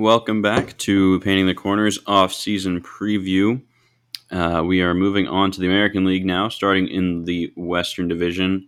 [0.00, 3.60] Welcome back to Painting the Corners off season preview.
[4.30, 8.66] Uh, we are moving on to the American League now, starting in the Western Division.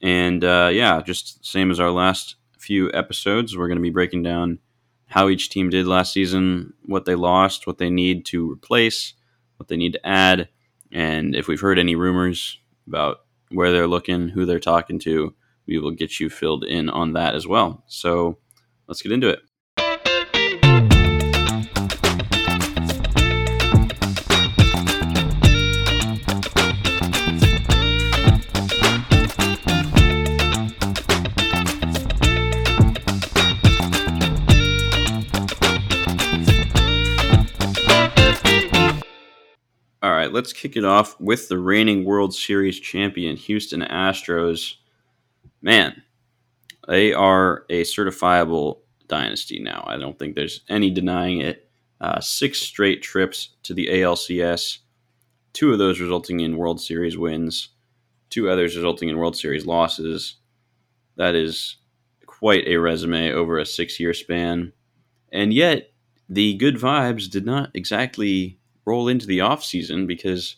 [0.00, 4.22] And uh, yeah, just same as our last few episodes, we're going to be breaking
[4.22, 4.60] down
[5.06, 9.14] how each team did last season, what they lost, what they need to replace,
[9.56, 10.48] what they need to add,
[10.92, 15.34] and if we've heard any rumors about where they're looking, who they're talking to,
[15.66, 17.82] we will get you filled in on that as well.
[17.88, 18.38] So
[18.86, 19.40] let's get into it.
[40.42, 44.74] Let's kick it off with the reigning World Series champion, Houston Astros.
[45.60, 46.02] Man,
[46.88, 49.84] they are a certifiable dynasty now.
[49.86, 51.70] I don't think there's any denying it.
[52.00, 54.78] Uh, six straight trips to the ALCS,
[55.52, 57.68] two of those resulting in World Series wins,
[58.28, 60.38] two others resulting in World Series losses.
[61.14, 61.76] That is
[62.26, 64.72] quite a resume over a six year span.
[65.30, 65.92] And yet,
[66.28, 70.56] the good vibes did not exactly roll into the offseason because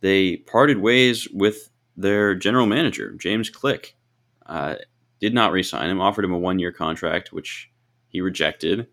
[0.00, 3.96] they parted ways with their general manager, James Click.
[4.44, 4.76] Uh,
[5.20, 7.70] did not re-sign him, offered him a one-year contract, which
[8.08, 8.86] he rejected.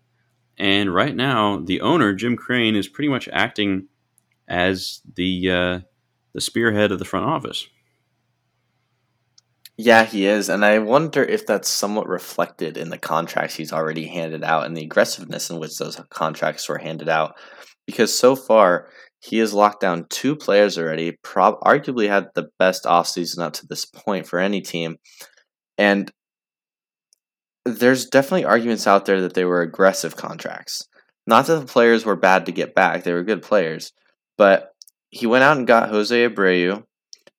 [0.56, 3.88] And right now, the owner, Jim Crane, is pretty much acting
[4.48, 5.80] as the uh,
[6.32, 7.66] the spearhead of the front office.
[9.76, 14.06] Yeah, he is, and I wonder if that's somewhat reflected in the contracts he's already
[14.06, 17.34] handed out and the aggressiveness in which those contracts were handed out
[17.86, 18.88] because so far
[19.20, 23.66] he has locked down two players already, prob- arguably had the best offseason up to
[23.66, 24.96] this point for any team.
[25.78, 26.10] And
[27.64, 30.86] there's definitely arguments out there that they were aggressive contracts.
[31.26, 33.92] Not that the players were bad to get back, they were good players.
[34.36, 34.72] But
[35.08, 36.84] he went out and got Jose Abreu,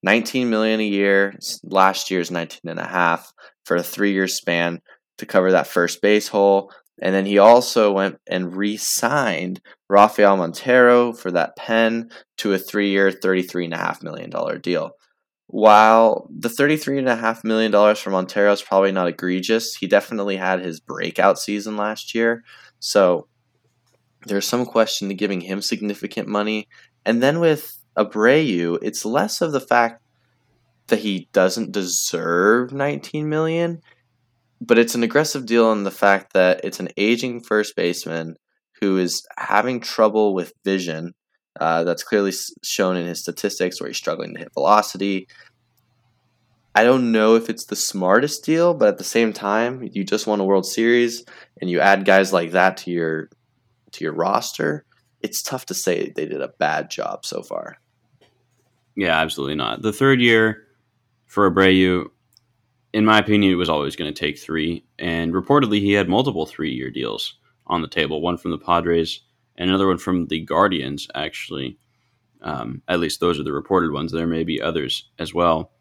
[0.01, 3.31] 19 million a year, last year's 19 and a half
[3.65, 4.81] for a 3-year span
[5.17, 10.37] to cover that first base hole, and then he also went and re signed Rafael
[10.37, 14.91] Montero for that pen to a three year, $33.5 million deal.
[15.47, 21.37] While the $33.5 million for Montero is probably not egregious, he definitely had his breakout
[21.37, 22.43] season last year.
[22.79, 23.27] So
[24.25, 26.67] there's some question to giving him significant money.
[27.05, 30.01] And then with Abreu, it's less of the fact
[30.87, 33.81] that he doesn't deserve 19 million
[34.61, 38.35] but it's an aggressive deal in the fact that it's an aging first baseman
[38.81, 41.13] who is having trouble with vision.
[41.59, 42.33] Uh, that's clearly
[42.63, 45.27] shown in his statistics where he's struggling to hit velocity.
[46.75, 50.27] I don't know if it's the smartest deal, but at the same time, you just
[50.27, 51.23] won a World Series
[51.61, 53.29] and you add guys like that to your
[53.93, 54.83] to your roster.
[55.21, 57.77] It's tough to say they did a bad job so far.
[58.97, 59.81] Yeah, absolutely not.
[59.81, 60.63] The third year
[61.25, 62.07] for Abreu,
[62.95, 64.85] in my opinion, it was always going to take three.
[64.97, 67.35] And reportedly, he had multiple three year deals
[67.67, 69.19] on the table one from the Padres
[69.57, 71.77] and another one from the Guardians, actually.
[72.41, 74.13] Um, at least those are the reported ones.
[74.13, 75.73] There may be others as well.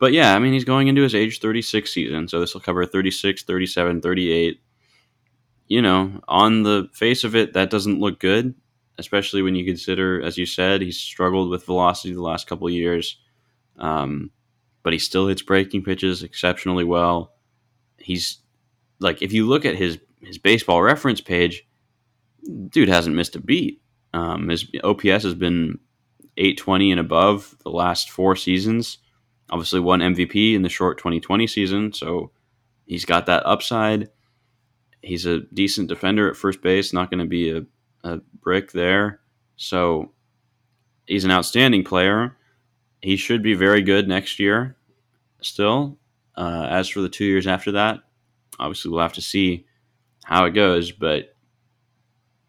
[0.00, 2.26] But yeah, I mean, he's going into his age 36 season.
[2.26, 4.60] So this will cover 36, 37, 38.
[5.68, 8.56] You know, on the face of it, that doesn't look good,
[8.98, 13.20] especially when you consider, as you said, he's struggled with velocity the last couple years.
[13.78, 14.32] Um,
[14.86, 17.32] but he still hits breaking pitches exceptionally well.
[17.98, 18.38] He's
[19.00, 21.66] like if you look at his his baseball reference page,
[22.68, 23.82] dude hasn't missed a beat.
[24.14, 25.80] Um, his OPS has been
[26.36, 28.98] 820 and above the last four seasons.
[29.50, 32.30] Obviously, won MVP in the short 2020 season, so
[32.86, 34.08] he's got that upside.
[35.02, 37.62] He's a decent defender at first base, not going to be a,
[38.04, 39.18] a brick there.
[39.56, 40.12] So
[41.06, 42.36] he's an outstanding player
[43.06, 44.74] he should be very good next year
[45.40, 45.96] still.
[46.36, 48.00] Uh, as for the two years after that,
[48.58, 49.64] obviously we'll have to see
[50.24, 50.90] how it goes.
[50.90, 51.36] But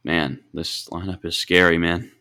[0.03, 2.11] man, this lineup is scary, man.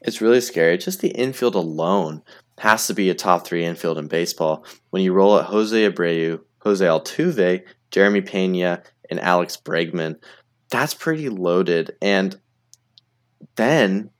[0.00, 0.76] It's really scary.
[0.76, 2.24] Just the infield alone
[2.58, 4.64] has to be a top three infield in baseball.
[4.90, 7.62] When you roll at Jose Abreu, Jose Altuve,
[7.92, 10.16] Jeremy Pena, and Alex Bregman,
[10.68, 11.92] that's pretty loaded.
[12.02, 12.40] And
[13.54, 14.10] then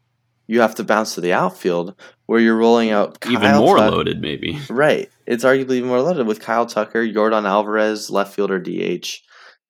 [0.46, 1.94] you have to bounce to the outfield
[2.32, 4.58] where you're rolling out Kyle even more Tuck- loaded, maybe.
[4.70, 9.20] Right, it's arguably even more loaded with Kyle Tucker, Yordan Alvarez, left fielder DH,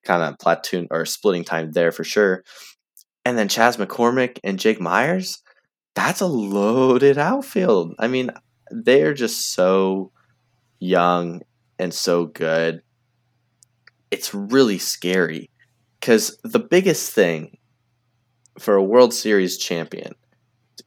[0.04, 2.44] kind of platoon or splitting time there for sure,
[3.24, 5.42] and then Chas McCormick and Jake Meyers.
[5.96, 7.96] That's a loaded outfield.
[7.98, 8.30] I mean,
[8.70, 10.12] they are just so
[10.78, 11.42] young
[11.80, 12.82] and so good.
[14.12, 15.50] It's really scary.
[15.98, 17.58] Because the biggest thing
[18.60, 20.14] for a World Series champion,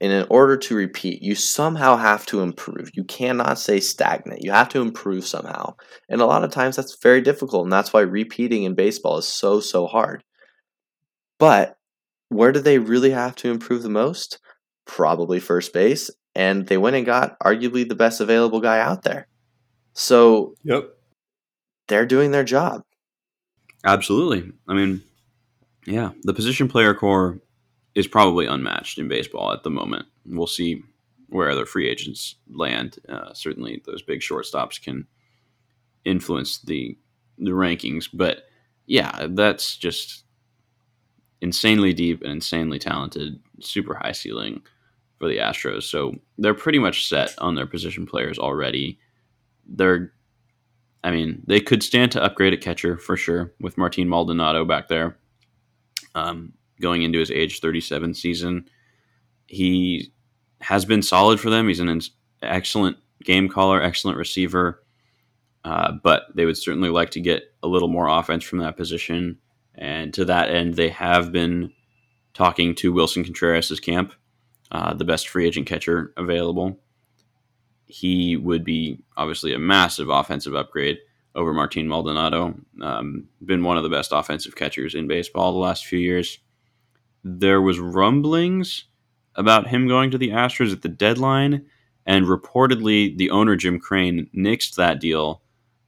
[0.01, 2.91] and in order to repeat, you somehow have to improve.
[2.93, 4.43] You cannot stay stagnant.
[4.43, 5.75] You have to improve somehow.
[6.09, 7.63] And a lot of times that's very difficult.
[7.63, 10.23] And that's why repeating in baseball is so, so hard.
[11.39, 11.77] But
[12.29, 14.39] where do they really have to improve the most?
[14.85, 16.09] Probably first base.
[16.35, 19.27] And they went and got arguably the best available guy out there.
[19.93, 20.89] So yep.
[21.87, 22.81] they're doing their job.
[23.85, 24.51] Absolutely.
[24.67, 25.01] I mean,
[25.85, 27.39] yeah, the position player core
[27.95, 30.05] is probably unmatched in baseball at the moment.
[30.25, 30.83] We'll see
[31.29, 32.97] where other free agents land.
[33.09, 35.07] Uh, certainly, those big shortstops can
[36.03, 36.97] influence the
[37.37, 38.43] the rankings, but
[38.85, 40.23] yeah, that's just
[41.41, 44.61] insanely deep and insanely talented, super high ceiling
[45.17, 45.83] for the Astros.
[45.83, 48.99] So they're pretty much set on their position players already.
[49.67, 50.13] They're,
[51.03, 54.87] I mean, they could stand to upgrade at catcher for sure with Martin Maldonado back
[54.87, 55.17] there
[56.15, 58.69] um, going into his age 37 season.
[59.47, 60.11] He
[60.61, 61.67] has been solid for them.
[61.67, 62.01] He's an
[62.41, 64.83] excellent game caller, excellent receiver.
[65.63, 69.39] Uh, but they would certainly like to get a little more offense from that position.
[69.73, 71.71] And to that end, they have been
[72.33, 74.13] talking to Willson Contreras' camp,
[74.71, 76.77] uh, the best free agent catcher available.
[77.87, 80.99] He would be obviously a massive offensive upgrade
[81.33, 82.55] over Martin Maldonado.
[82.81, 86.39] Um, been one of the best offensive catchers in baseball the last few years.
[87.27, 88.85] There was rumblings
[89.33, 91.65] about him going to the Astros at the deadline,
[92.05, 95.41] and reportedly the owner Jim Crane nixed that deal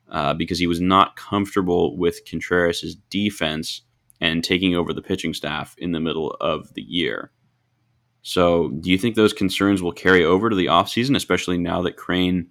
[0.10, 3.84] uh, because he was not comfortable with Contreras' defense
[4.20, 7.32] and taking over the pitching staff in the middle of the year.
[8.24, 11.98] So, do you think those concerns will carry over to the offseason, especially now that
[11.98, 12.50] Crane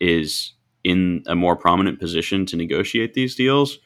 [0.00, 3.78] is in a more prominent position to negotiate these deals?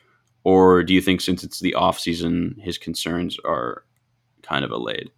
[0.42, 3.84] Or do you think since it's the offseason, his concerns are
[4.48, 5.10] kind of allayed?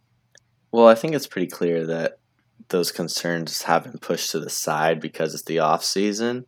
[0.73, 2.19] Well, I think it's pretty clear that
[2.69, 6.47] those concerns have been pushed to the side because it's the off season,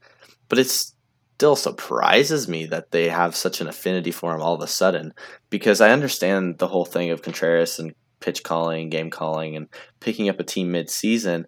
[0.48, 0.94] But it's
[1.36, 5.12] still surprises me that they have such an affinity for him all of a sudden
[5.50, 9.66] because I understand the whole thing of Contreras and pitch calling, game calling, and
[9.98, 11.46] picking up a team mid season.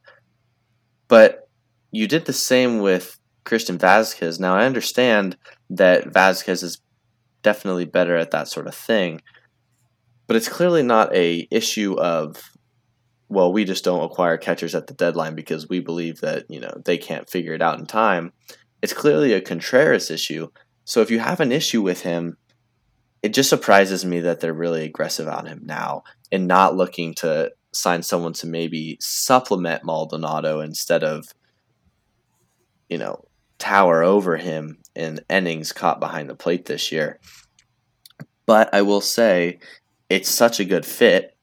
[1.07, 1.49] But
[1.93, 4.41] you did the same with Christian Vázquez.
[4.41, 5.37] Now, I understand
[5.71, 6.81] that Vázquez is
[7.43, 9.21] definitely better at that sort of thing,
[10.27, 12.37] but it's clearly not a issue of
[13.29, 16.73] well, we just don't acquire catchers at the deadline because we believe that, you know,
[16.85, 18.33] they can't figure it out in time.
[18.83, 20.49] It's clearly a Contreras issue.
[20.85, 22.37] So if you have an issue with him,
[23.23, 27.53] it just surprises me that they're really aggressive on him now and not looking to
[27.73, 31.27] sign someone to maybe supplement Maldonado instead of,
[32.89, 33.25] you know,
[33.59, 37.19] tower over him in innings caught behind the plate this year.
[38.47, 39.59] But I will say
[40.09, 41.37] it's such a good fit.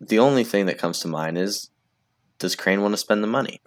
[0.00, 1.70] The only thing that comes to mind is
[2.38, 3.60] does Crane want to spend the money?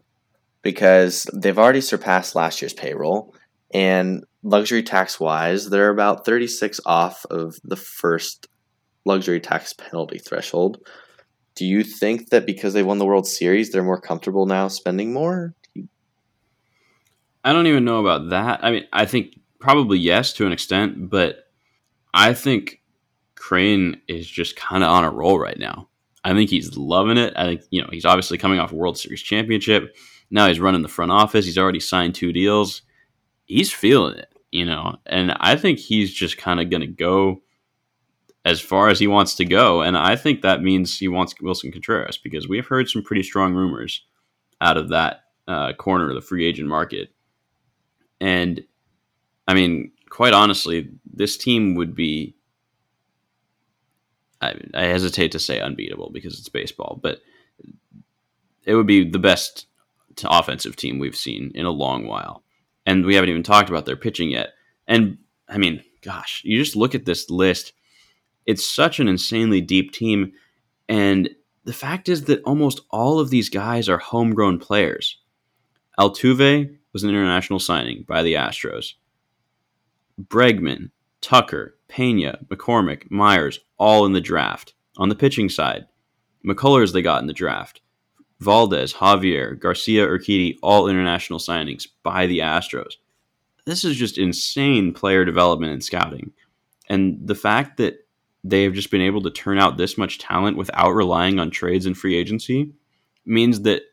[0.67, 3.33] because they've already surpassed last year's payroll.
[3.73, 8.47] And luxury tax wise, they're about 36 off of the first
[9.05, 10.85] luxury tax penalty threshold.
[11.55, 15.13] Do you think that because they won the World Series, they're more comfortable now spending
[15.13, 15.55] more?
[17.45, 18.61] I don't even know about that.
[18.61, 21.47] I mean, I think probably yes to an extent, but
[22.13, 22.81] I think
[23.38, 25.88] Crane is just kind of on a roll right now.
[26.24, 27.34] I think he's loving it.
[27.38, 29.96] I think, you know, he's obviously coming off World Series championship.
[30.29, 31.46] Now he's running the front office.
[31.46, 32.82] He's already signed two deals.
[33.46, 37.41] He's feeling it, you know, and I think he's just kind of going to go
[38.44, 39.82] as far as he wants to go.
[39.82, 43.53] And I think that means he wants Willson Contreras because we've heard some pretty strong
[43.53, 44.06] rumors
[44.60, 47.10] out of that uh, corner of the free agent market.
[48.20, 48.63] And
[49.48, 52.36] I mean, quite honestly, this team would be,
[54.41, 57.22] I, I hesitate to say unbeatable because it's baseball, but
[58.65, 59.65] it would be the best
[60.25, 62.44] offensive team we've seen in a long while.
[62.86, 64.50] And we haven't even talked about their pitching yet.
[64.88, 65.17] And
[65.50, 67.74] I mean, gosh, you just look at this list.
[68.46, 70.34] It's such an insanely deep team.
[70.88, 71.29] And
[71.65, 75.17] the fact is that almost all of these guys are homegrown players.
[76.00, 78.94] Altuve was an international signing by the Astros.
[80.22, 84.74] Bregman, Tucker, Pena, McCormick, Meyers, all in the draft.
[84.97, 85.86] On the pitching side,
[86.45, 87.81] McCullers they got in the draft.
[88.39, 92.93] Valdez, Javier, Garcia, Urquidy, all international signings by the Astros.
[93.65, 96.31] This is just insane player development and scouting.
[96.89, 98.07] And the fact that
[98.43, 101.86] they have just been able to turn out this much talent without relying on trades
[101.86, 102.71] and free agency
[103.25, 103.83] means that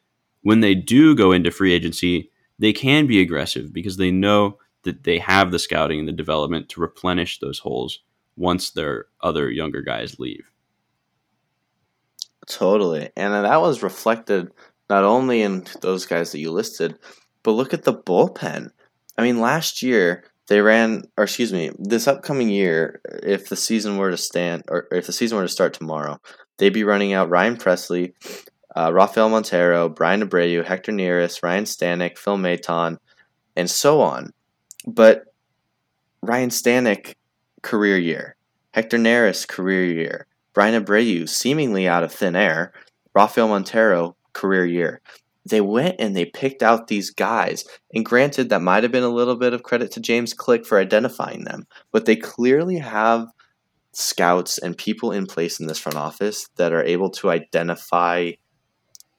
[0.43, 5.05] when they do go into free agency, they can be aggressive because they know that
[5.05, 8.01] they have the scouting and the development to replenish those holes
[8.37, 10.51] once their other younger guys leave.
[12.47, 13.11] Totally.
[13.17, 14.51] And that was reflected
[14.91, 16.99] not only in those guys that you listed,
[17.43, 18.71] but look at the bullpen.
[19.17, 23.97] I mean, last year they ran, or excuse me, this upcoming year, if the season
[23.97, 26.21] were to stand, or if the season were to start tomorrow,
[26.59, 28.13] they'd be running out Ryan Pressly,
[28.77, 32.99] uh, Rafael Montero, Bryan Abreu, Hector Neris, Ryne Stanek, Phil Maton,
[33.57, 34.33] and so on.
[34.87, 35.25] But
[36.23, 37.15] Ryne Stanek,
[37.63, 38.37] career year.
[38.73, 40.27] Hector Neris, career year.
[40.53, 42.73] Bryan Abreu, seemingly out of thin air.
[43.15, 45.01] Rafael Montero, career year.
[45.47, 47.65] They went and they picked out these guys.
[47.93, 50.79] And granted, that might have been a little bit of credit to James Click for
[50.79, 53.29] identifying them, but they clearly have
[53.93, 58.33] scouts and people in place in this front office that are able to identify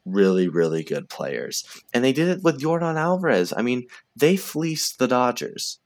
[0.06, 1.64] really, really good players.
[1.94, 3.54] And they did it with Yordan Alvarez.
[3.56, 5.80] I mean, they fleeced the Dodgers.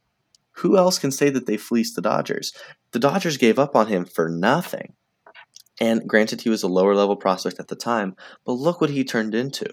[0.58, 2.52] Who else can say that they fleeced the Dodgers?
[2.92, 4.94] The Dodgers gave up on him for nothing.
[5.80, 9.06] And granted, he was a lower level prospect at the time, but look what he
[9.06, 9.66] turned into.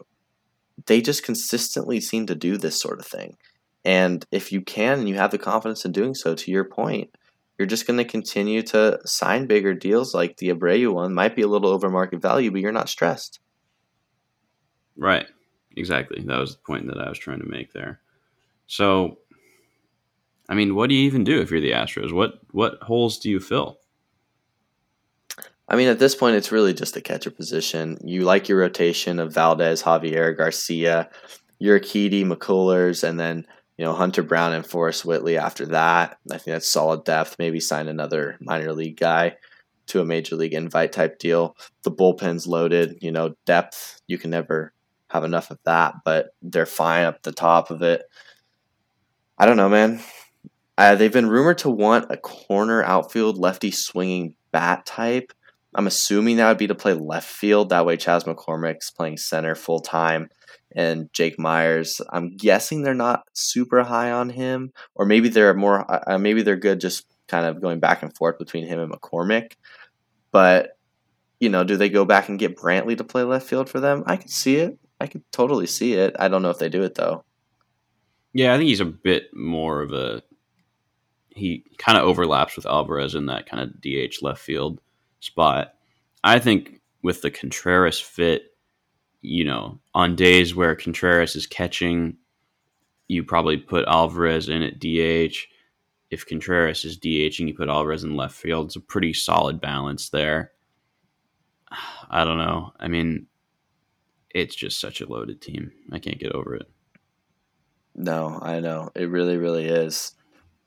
[0.87, 3.37] They just consistently seem to do this sort of thing.
[3.85, 7.11] And if you can and you have the confidence in doing so, to your point,
[7.59, 11.15] you're just going to continue to sign bigger deals like the Abreu one.
[11.15, 13.41] Might be a little over market value, but you're not stressed.
[14.97, 15.27] Right.
[15.77, 16.23] Exactly.
[16.23, 18.01] That was the point that I was trying to make there.
[18.67, 19.19] So
[20.49, 22.13] I mean, what do you even do if you're the Astros?
[22.13, 23.79] What what holes do you fill?
[25.69, 27.99] I mean, at this point, it's really just a catcher position.
[28.05, 31.11] You like your rotation of Valdez, Javier, Garcia,
[31.61, 33.45] Urquidy, McCullers, and then
[33.77, 35.37] you know Hunter Brown and Forrest Whitley.
[35.37, 37.37] After that, I think that's solid depth.
[37.39, 39.37] Maybe sign another minor league guy
[39.89, 41.57] to a major league invite type deal.
[41.83, 42.99] The bullpen's loaded.
[43.01, 44.73] You know, depth you can never
[45.17, 48.03] have enough of that, but they're fine up the top of it.
[49.39, 50.01] I don't know, man.
[50.79, 55.33] Uh, they've been rumored to want a corner outfield lefty swinging bat type.
[55.75, 57.71] I'm assuming that would be to play left field.
[57.71, 60.29] That way, Chas McCormick's playing center full time,
[60.75, 62.01] and Jake Meyers.
[62.11, 65.91] I'm guessing they're not super high on him, or maybe they're more.
[65.91, 68.93] Uh, uh maybe they're good just kind of going back and forth between him and
[68.93, 69.53] McCormick.
[70.31, 70.71] But
[71.41, 74.05] you know, do they go back and get Brantley to play left field for them?
[74.07, 74.79] I could see it.
[75.01, 76.17] I could totally see it.
[76.19, 77.25] I don't know if they do it though.
[78.33, 80.23] Yeah, I think he's a bit more of a
[81.31, 84.81] he kind of overlaps with Alvarez in that kind of DH left field
[85.21, 85.75] spot.
[86.25, 88.57] I think with the Contreras fit,
[89.21, 92.17] you know, on days where Contreras is catching,
[93.09, 95.37] you probably put Alvarez in at DH.
[96.11, 98.67] If Contreras is DH and you put Alvarez in left field.
[98.67, 100.53] It's a pretty solid balance there.
[102.11, 102.73] I don't know.
[102.79, 103.27] I mean,
[104.37, 105.73] it's just such a loaded team.
[105.91, 106.69] I can't get over it.
[107.95, 108.91] No, I know.
[108.95, 110.13] It really, really is.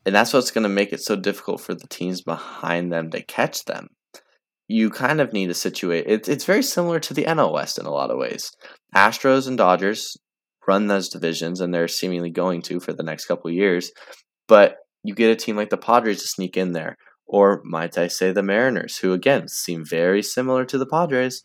[0.05, 3.21] And that's what's going to make it so difficult for the teams behind them to
[3.21, 3.89] catch them.
[4.67, 6.09] You kind of need a situation.
[6.09, 8.51] It's, it's very similar to the NL West in a lot of ways.
[8.95, 10.17] Astros and Dodgers
[10.67, 13.91] run those divisions, and they're seemingly going to for the next couple years.
[14.47, 16.97] But you get a team like the Padres to sneak in there.
[17.27, 21.43] Or might I say the Mariners, who again seem very similar to the Padres.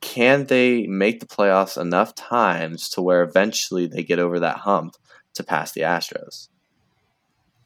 [0.00, 4.96] Can they make the playoffs enough times to where eventually they get over that hump
[5.34, 6.48] to pass the Astros?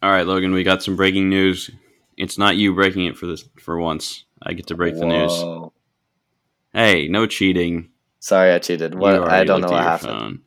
[0.02, 1.70] All right, Logan, we got some breaking news.
[2.16, 4.24] It's not you breaking it for this for once.
[4.42, 5.00] I get to break Whoa.
[5.00, 5.70] the news.
[6.72, 7.90] Hey, no cheating.
[8.18, 8.94] Sorry, I cheated.
[8.94, 9.28] What?
[9.28, 10.40] I don't know what happened.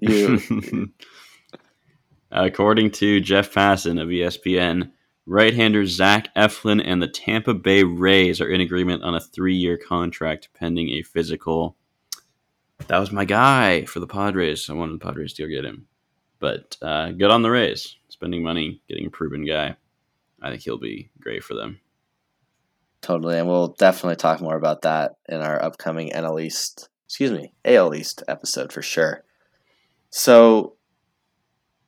[0.00, 0.90] You.
[2.30, 4.90] According to Jeff Passan of ESPN,
[5.26, 10.48] right-hander Zach Eflin and the Tampa Bay Rays are in agreement on a three-year contract
[10.54, 11.76] pending a physical.
[12.88, 14.68] That was my guy for the Padres.
[14.68, 15.86] I wanted the Padres to go get him,
[16.38, 19.74] but uh, good on the Rays spending money, getting a proven guy.
[20.40, 21.80] I think he'll be great for them.
[23.00, 27.52] Totally, and we'll definitely talk more about that in our upcoming NL East, excuse me,
[27.64, 29.24] AL East episode for sure.
[30.10, 30.76] So,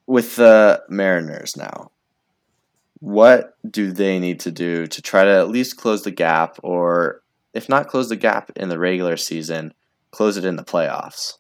[0.06, 1.92] with the Mariners now,
[3.04, 7.20] what do they need to do to try to at least close the gap, or
[7.52, 9.74] if not close the gap in the regular season,
[10.10, 11.34] close it in the playoffs?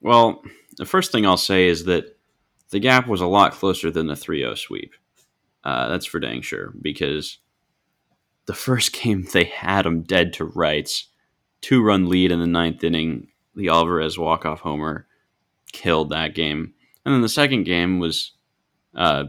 [0.00, 0.42] Well,
[0.78, 2.18] the first thing I'll say is that
[2.70, 4.94] the gap was a lot closer than the 3 0 sweep.
[5.62, 7.38] Uh, that's for dang sure because
[8.46, 11.06] the first game they had them dead to rights.
[11.60, 13.28] Two run lead in the ninth inning.
[13.54, 15.06] The Alvarez walk off homer
[15.72, 16.74] killed that game.
[17.04, 18.32] And then the second game was
[18.96, 19.26] uh,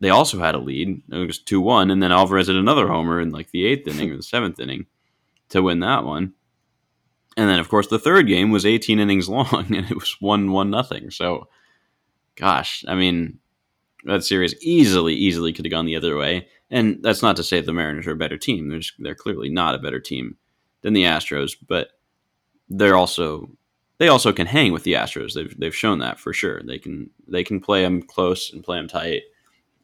[0.00, 1.02] they also had a lead.
[1.10, 1.90] It was 2 1.
[1.90, 4.86] And then Alvarez had another homer in like the eighth inning or the seventh inning
[5.50, 6.34] to win that one.
[7.36, 10.50] And then, of course, the third game was 18 innings long and it was 1
[10.50, 11.10] 1 nothing.
[11.10, 11.48] So
[12.36, 13.38] gosh, I mean,
[14.04, 16.48] that series easily, easily could have gone the other way.
[16.70, 18.68] And that's not to say the Mariners are a better team.
[18.68, 20.36] They're, just, they're clearly not a better team
[20.82, 21.88] than the Astros, but
[22.68, 23.50] they're also
[23.98, 25.34] they also can hang with the Astros.
[25.34, 26.62] They've they've shown that for sure.
[26.62, 29.22] They can they can play them close and play them tight.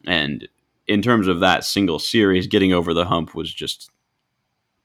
[0.07, 0.47] And
[0.87, 3.91] in terms of that single series, getting over the hump was just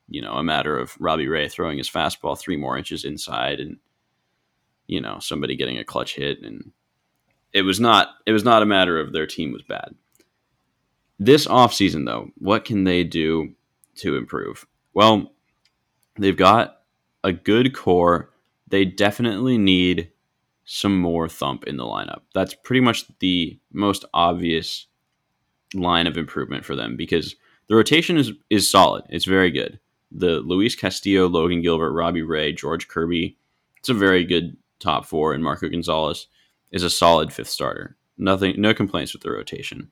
[0.09, 3.79] you know a matter of Robbie Ray throwing his fastball three more inches inside and
[4.87, 6.73] you know somebody getting a clutch hit and
[7.53, 9.95] it was not it was not a matter of their team was bad.
[11.19, 13.55] This offseason though, what can they do
[13.97, 14.67] to improve?
[14.93, 15.33] Well,
[16.19, 16.79] they've got
[17.23, 18.31] a good core.
[18.67, 20.11] They definitely need
[20.65, 22.23] some more thump in the lineup.
[22.35, 24.87] That's pretty much the most obvious
[25.75, 27.37] line of improvement for them because
[27.69, 29.05] the rotation is is solid.
[29.09, 29.79] It's very good.
[30.11, 33.37] The Luis Castillo, Logan Gilbert, Robbie Ray, George Kirby.
[33.79, 36.27] It's a very good top four, and Marco Gonzalez
[36.71, 37.97] is a solid fifth starter.
[38.19, 39.91] Nothing, no complaints with the rotation.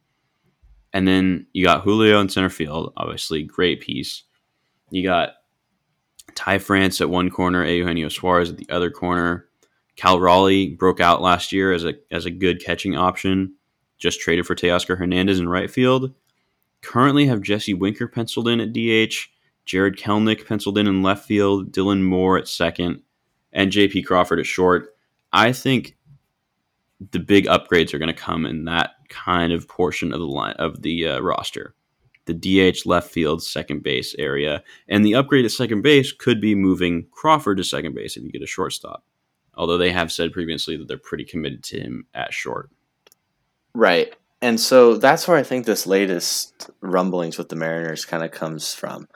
[0.92, 4.24] And then you got Julio in center field, obviously great piece.
[4.90, 5.34] You got
[6.34, 9.46] Ty France at one corner, Eugenio Suarez at the other corner.
[9.96, 13.54] Cal Raleigh broke out last year as a as a good catching option.
[14.00, 16.12] Just traded for Teoscar Hernandez in right field.
[16.82, 19.28] Currently have Jesse Winker penciled in at DH,
[19.64, 23.02] Jarred Kelenic penciled in in left field, Dylan Moore at second,
[23.52, 24.96] and JP Crawford at short.
[25.32, 25.96] I think
[27.12, 30.54] the big upgrades are going to come in that kind of portion of the line
[30.54, 31.76] of the uh, roster
[32.30, 34.62] the DH left field second base area.
[34.88, 38.30] And the upgrade at second base could be moving Crawford to second base if you
[38.30, 39.04] get a shortstop.
[39.54, 42.70] Although they have said previously that they're pretty committed to him at short.
[43.74, 44.14] Right.
[44.42, 48.74] And so that's where I think this latest rumblings with the Mariners kind of comes
[48.74, 49.06] from.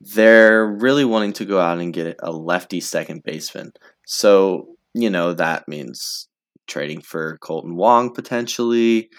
[0.00, 3.72] They're really wanting to go out and get a lefty second baseman.
[4.04, 6.28] So, you know, that means
[6.66, 9.10] trading for Kolten Wong potentially,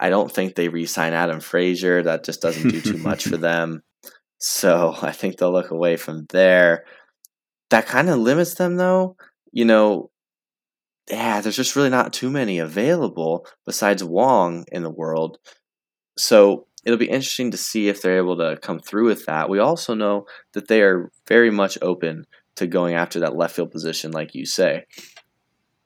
[0.00, 2.02] I don't think they re-sign Adam Frazier.
[2.02, 3.82] That just doesn't do too much for them.
[4.38, 6.84] So I think they'll look away from there.
[7.70, 9.16] That kind of limits them, though.
[9.50, 10.10] You know,
[11.10, 15.38] yeah, there's just really not too many available besides Wong in the world.
[16.16, 19.48] So it'll be interesting to see if they're able to come through with that.
[19.48, 23.70] We also know that they are very much open to going after that left field
[23.70, 24.84] position, like you say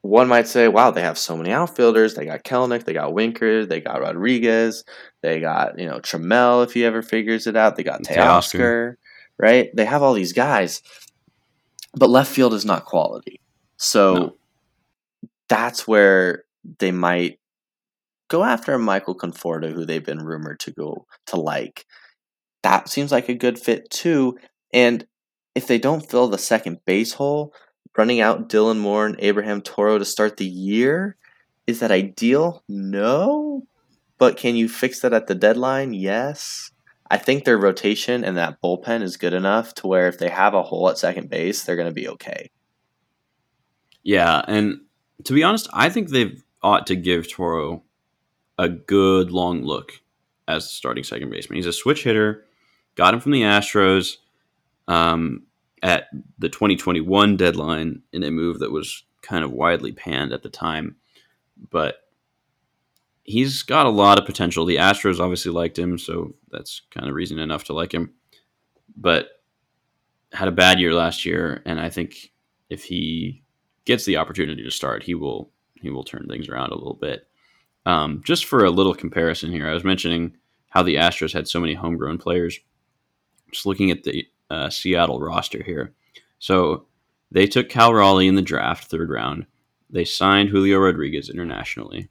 [0.03, 2.13] one might say, wow, they have so many outfielders.
[2.13, 4.83] They got Kelenic, they got Winker, they got Rodriguez,
[5.21, 7.77] they got, you know, Trammell if he ever figures it out.
[7.77, 8.95] They got Teoscar,
[9.39, 9.69] right?
[9.73, 10.81] They have all these guys.
[11.95, 13.39] But left field is not quality.
[13.77, 14.35] So no.
[15.49, 16.43] That's where
[16.79, 17.39] they might
[18.29, 21.85] go after Michael Conforto, who they've been rumored to go to like.
[22.63, 24.37] That seems like a good fit too.
[24.73, 25.05] And
[25.55, 27.53] if they don't fill the second base hole,
[27.97, 31.17] running out Dylan Moore and Abraham Toro to start the year.
[31.67, 32.63] Is that ideal?
[32.67, 33.63] No.
[34.17, 35.93] But can you fix that at the deadline?
[35.93, 36.71] Yes.
[37.09, 40.53] I think their rotation and that bullpen is good enough to where if they have
[40.53, 42.49] a hole at second base, they're going to be okay.
[44.03, 44.81] Yeah, and
[45.23, 47.83] to be honest, I think they've ought to give Toro
[48.57, 50.01] a good long look
[50.47, 51.57] as the starting second baseman.
[51.57, 52.45] He's a switch hitter,
[52.95, 54.17] got him from the Astros.
[54.87, 55.43] Um,
[55.83, 56.07] at
[56.39, 60.95] the 2021 deadline in a move that was kind of widely panned at the time.
[61.69, 61.97] But
[63.23, 64.65] he's got a lot of potential.
[64.65, 68.13] The Astros obviously liked him, so that's kind of reason enough to like him.
[68.95, 69.27] But
[70.31, 72.31] had a bad year last year, and I think
[72.69, 73.42] if he
[73.85, 77.27] gets the opportunity to start, he will he will turn things around a little bit.
[77.85, 80.37] Um, just for a little comparison here, I was mentioning
[80.69, 82.59] how the Astros had so many homegrown players.
[83.51, 85.93] Just looking at the uh, Seattle roster here.
[86.39, 86.85] So
[87.31, 89.45] they took Cal Raleigh in the draft, third round.
[89.89, 92.09] They signed Julio Rodriguez internationally.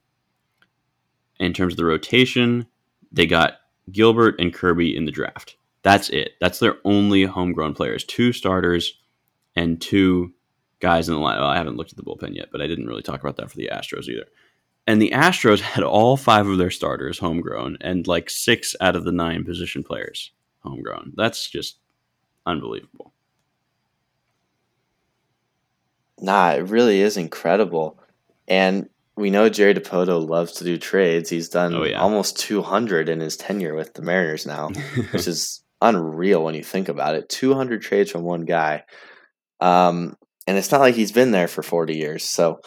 [1.39, 2.67] In terms of the rotation,
[3.11, 3.55] they got
[3.91, 5.57] Gilbert and Kirby in the draft.
[5.81, 6.33] That's it.
[6.39, 8.03] That's their only homegrown players.
[8.03, 8.99] Two starters
[9.55, 10.33] and two
[10.83, 11.39] guys in the line.
[11.39, 13.49] Well, I haven't looked at the bullpen yet, but I didn't really talk about that
[13.49, 14.25] for the Astros either.
[14.85, 19.05] And the Astros had all five of their starters homegrown and like six out of
[19.05, 21.13] the nine position players homegrown.
[21.15, 21.77] That's just
[22.45, 23.13] unbelievable.
[26.19, 27.97] Nah, it really is incredible.
[28.47, 31.29] And we know Jerry Dipoto loves to do trades.
[31.29, 32.01] He's done oh, yeah.
[32.01, 34.69] almost 200 in his tenure with the Mariners now,
[35.11, 37.29] which is unreal when you think about it.
[37.29, 38.83] 200 trades from one guy.
[39.61, 42.23] Um, and it's not like he's been there for 40 years.
[42.23, 42.59] So,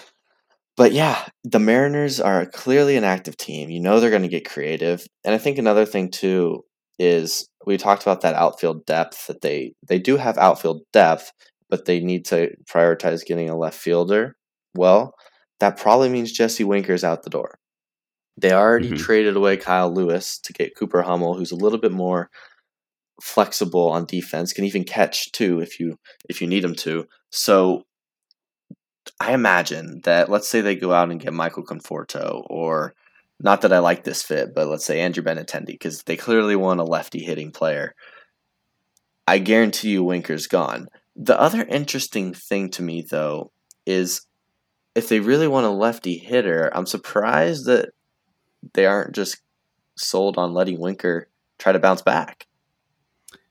[0.77, 3.71] but yeah, the Mariners are clearly an active team.
[3.71, 5.07] You know they're going to get creative.
[5.25, 6.65] And I think another thing, too,
[6.99, 11.33] is we talked about that outfield depth that they they do have outfield depth,
[11.71, 14.37] but they need to prioritize getting a left fielder.
[14.75, 15.15] Well,
[15.61, 17.59] that probably means Jesse Winker's out the door.
[18.39, 18.99] They already Mhm.
[18.99, 22.31] traded away Kyle Lewis to get Cooper Hummel, who's a little bit more
[23.21, 25.99] flexible on defense, can even catch too if you
[26.29, 27.07] if you need him to.
[27.31, 27.85] So
[29.21, 32.95] I imagine that let's say they go out and get Michael Conforto or
[33.41, 36.81] not that I like this fit, but let's say Andrew Benintendi because they clearly want
[36.81, 37.95] a lefty hitting player.
[39.27, 40.89] I guarantee you Winker's gone.
[41.17, 43.53] The other interesting thing to me though
[43.85, 44.27] is
[44.95, 47.91] if they really want a lefty hitter, I'm surprised that
[48.75, 49.39] they aren't just
[49.97, 52.46] sold on letting Winker try to bounce back.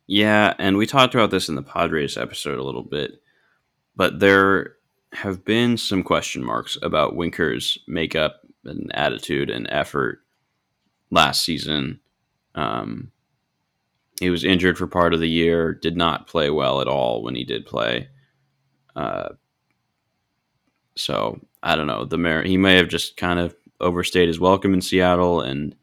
[0.07, 3.21] Yeah, and we talked about this in the Padres episode a little bit,
[3.95, 4.75] but there
[5.13, 10.19] have been some question marks about Winker's makeup and attitude and effort
[11.09, 11.99] last season.
[12.53, 13.11] Um,
[14.19, 17.35] he was injured for part of the year, did not play well at all when
[17.35, 18.09] he did play.
[18.95, 19.29] Uh,
[20.95, 22.05] so I don't know.
[22.05, 25.75] The mayor, he may have just kind of overstayed his welcome in Seattle, and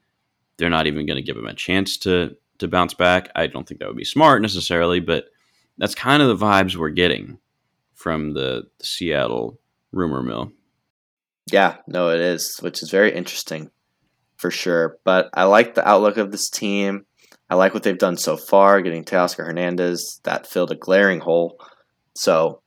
[0.56, 3.28] they're not even going to give him a chance to to bounce back.
[3.36, 5.26] I don't think that would be smart necessarily, but
[5.78, 7.38] that's kind of the vibes we're getting
[7.94, 9.58] from the, the Seattle
[9.92, 10.50] rumor mill.
[11.50, 13.70] Yeah, no, it is, which is very interesting
[14.36, 14.98] for sure.
[15.04, 17.04] But I like the outlook of this team.
[17.50, 20.20] I like what they've done so far, getting Teoscar Hernandez.
[20.24, 21.58] That filled a glaring hole.
[22.14, 22.62] So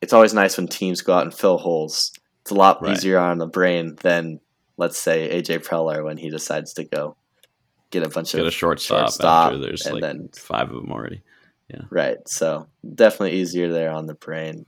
[0.00, 2.12] it's always nice when teams go out and fill holes.
[2.42, 2.96] It's a lot Right.
[2.96, 4.40] easier on the brain than,
[4.76, 7.16] let's say, AJ Preller when he decides to go
[7.90, 10.76] get a bunch Get of a shortstop, shortstop, after there's and like then five of
[10.76, 11.22] them already.
[11.68, 11.82] Yeah.
[11.90, 12.16] right.
[12.26, 14.64] So definitely easier there on the brain.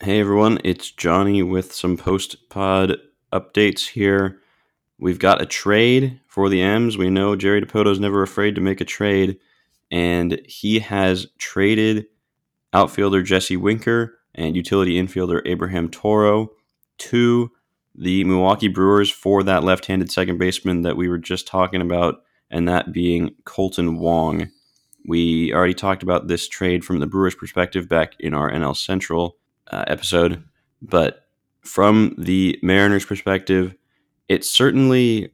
[0.00, 2.96] Hey everyone, it's Johnny with some post pod
[3.32, 4.40] updates here.
[4.98, 6.96] We've got a trade for the M's.
[6.96, 9.38] We know Jerry Dipoto's never afraid to make a trade,
[9.90, 12.06] and he has traded
[12.72, 16.50] outfielder Jesse Winker and utility infielder Abraham Toro
[16.98, 17.50] to
[17.98, 22.22] the Milwaukee Brewers for that left handed second baseman that we were just talking about,
[22.50, 24.48] and that being Kolten Wong.
[25.06, 29.36] We already talked about this trade from the Brewers' perspective back in our NL Central
[29.70, 30.44] uh, episode,
[30.80, 31.24] but
[31.62, 33.74] from the Mariners' perspective,
[34.28, 35.32] it certainly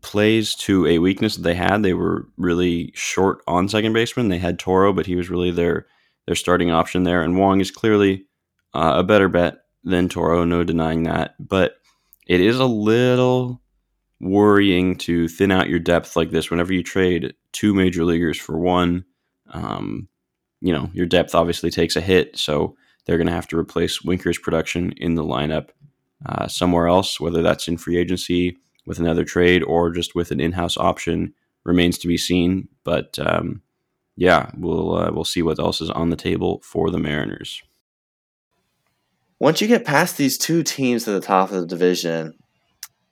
[0.00, 1.82] plays to a weakness that they had.
[1.82, 4.28] They were really short on second baseman.
[4.28, 5.86] They had Toro, but he was really their
[6.26, 8.26] their starting option there, and Wong is clearly
[8.74, 11.34] uh, a better bet than Toro, no denying that.
[11.38, 11.76] But
[12.26, 13.60] it is a little
[14.20, 18.58] worrying to thin out your depth like this whenever you trade two major leaguers for
[18.58, 19.04] one.
[19.50, 20.08] Um,
[20.60, 24.02] you know, your depth obviously takes a hit, so they're going to have to replace
[24.02, 25.70] Winker's production in the lineup
[26.24, 30.40] uh, somewhere else, whether that's in free agency with another trade or just with an
[30.40, 32.68] in-house option remains to be seen.
[32.84, 33.62] But um,
[34.16, 37.62] yeah, we'll uh, we'll see what else is on the table for the Mariners.
[39.42, 42.32] Once you get past these two teams at the top of the division,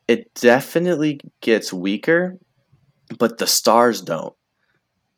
[0.06, 2.38] it definitely gets weaker,
[3.18, 4.32] but the stars don't.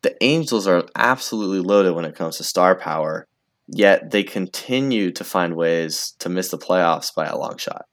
[0.01, 3.29] The Angels are absolutely loaded when it comes to star power,
[3.67, 7.85] yet they continue to find ways to miss the playoffs by a long shot.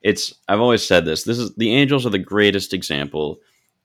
[0.00, 1.24] It's I've always said this.
[1.24, 3.40] This is the Angels are the greatest example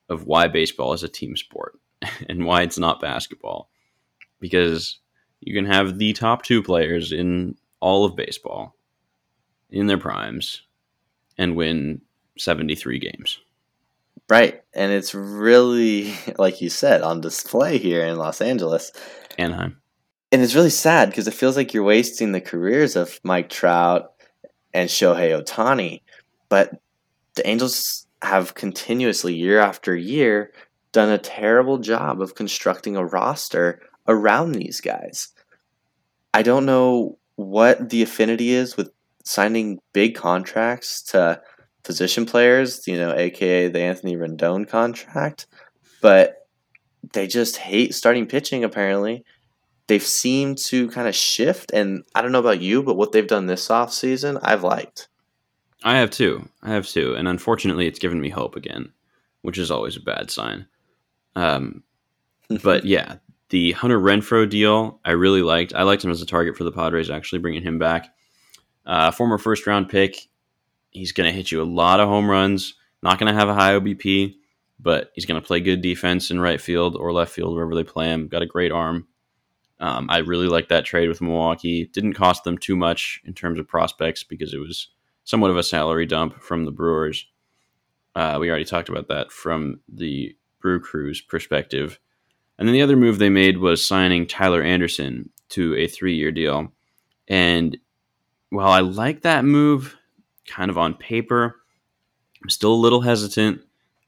[0.08, 1.76] of why baseball is a team sport
[2.28, 3.68] and why it's not basketball.
[4.38, 5.00] Because
[5.40, 8.76] you can have the top two players in all of baseball
[9.70, 10.62] in their primes
[11.38, 12.00] and win
[12.38, 13.38] 73 games.
[14.28, 14.62] Right.
[14.74, 18.92] And it's really, like you said, on display here in Los Angeles.
[19.38, 19.76] Anaheim.
[20.32, 24.12] And it's really sad because it feels like you're wasting the careers of Mike Trout
[24.74, 26.02] and Shohei Ohtani.
[26.48, 26.80] But
[27.34, 30.52] the Angels have continuously, year after year,
[30.92, 35.28] done a terrible job of constructing a roster around these guys.
[36.34, 38.90] I don't know what the affinity is with
[39.24, 41.40] signing big contracts to
[41.82, 45.46] position players, you know, aka the Anthony Rendon contract,
[46.00, 46.48] but
[47.12, 49.24] they just hate starting pitching apparently.
[49.86, 53.26] They've seemed to kind of shift and I don't know about you, but what they've
[53.26, 55.08] done this offseason, I've liked.
[55.84, 56.48] I have two.
[56.62, 58.92] I have two, and unfortunately, it's given me hope again,
[59.42, 60.66] which is always a bad sign.
[61.36, 61.84] Um,
[62.62, 63.16] but yeah,
[63.50, 65.74] the Hunter Renfroe deal, I really liked.
[65.74, 68.14] I liked him as a target for the Padres, actually bringing him back.
[68.84, 70.28] Uh, former first round pick.
[70.90, 72.74] He's going to hit you a lot of home runs.
[73.02, 74.34] Not going to have a high OBP,
[74.80, 77.84] but he's going to play good defense in right field or left field wherever they
[77.84, 78.28] play him.
[78.28, 79.06] Got a great arm.
[79.78, 81.84] Um, I really like that trade with Milwaukee.
[81.92, 84.88] Didn't cost them too much in terms of prospects because it was
[85.24, 87.26] somewhat of a salary dump from the Brewers.
[88.14, 92.00] Uh, we already talked about that from the Brew Crew's perspective.
[92.58, 96.32] And then the other move they made was signing Tyler Anderson to a three year
[96.32, 96.72] deal.
[97.28, 97.76] And
[98.50, 99.96] while I like that move,
[100.46, 101.56] kind of on paper.
[102.42, 103.60] I'm still a little hesitant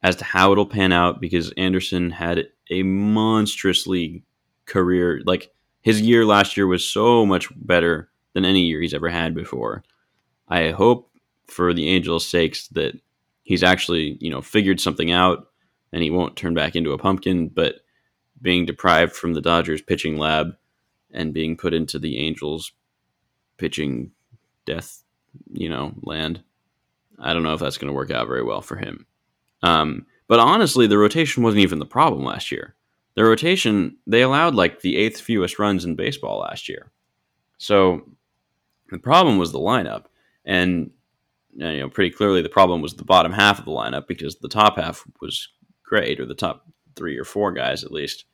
[0.03, 4.23] as to how it'll pan out because Anderson had a monstrously
[4.67, 5.21] career.
[5.25, 9.35] Like his year last year was so much better than any year he's ever had
[9.35, 9.83] before.
[10.49, 11.11] I hope
[11.47, 12.95] for the Angels' sakes that
[13.43, 15.49] he's actually, you know, figured something out
[15.93, 17.77] and he won't turn back into a pumpkin, but
[18.41, 20.57] being deprived from the Dodgers pitching lab
[21.11, 22.73] and being put into the Angels
[23.57, 24.13] pitching
[24.65, 25.03] death,
[25.53, 26.43] you know, land.
[27.19, 29.07] I don't know if that's going to work out very well for him.
[29.63, 32.75] Um, but honestly, the rotation wasn't even the problem last year.
[33.15, 36.93] The rotation, they allowed like the eighth fewest runs in baseball last year.
[37.57, 38.09] So
[38.91, 40.05] the problem was the lineup.
[40.45, 40.91] And
[41.57, 44.49] you know, pretty clearly the problem was the bottom half of the lineup because the
[44.49, 45.49] top half was
[45.83, 48.25] great, or the top three or four guys at least.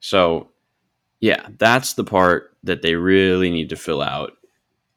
[0.00, 0.50] So,
[1.20, 4.32] yeah, that's the part that they really need to fill out.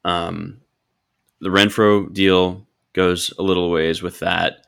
[0.06, 0.62] Um,
[1.42, 4.66] the Renfroe deal goes a little ways with that.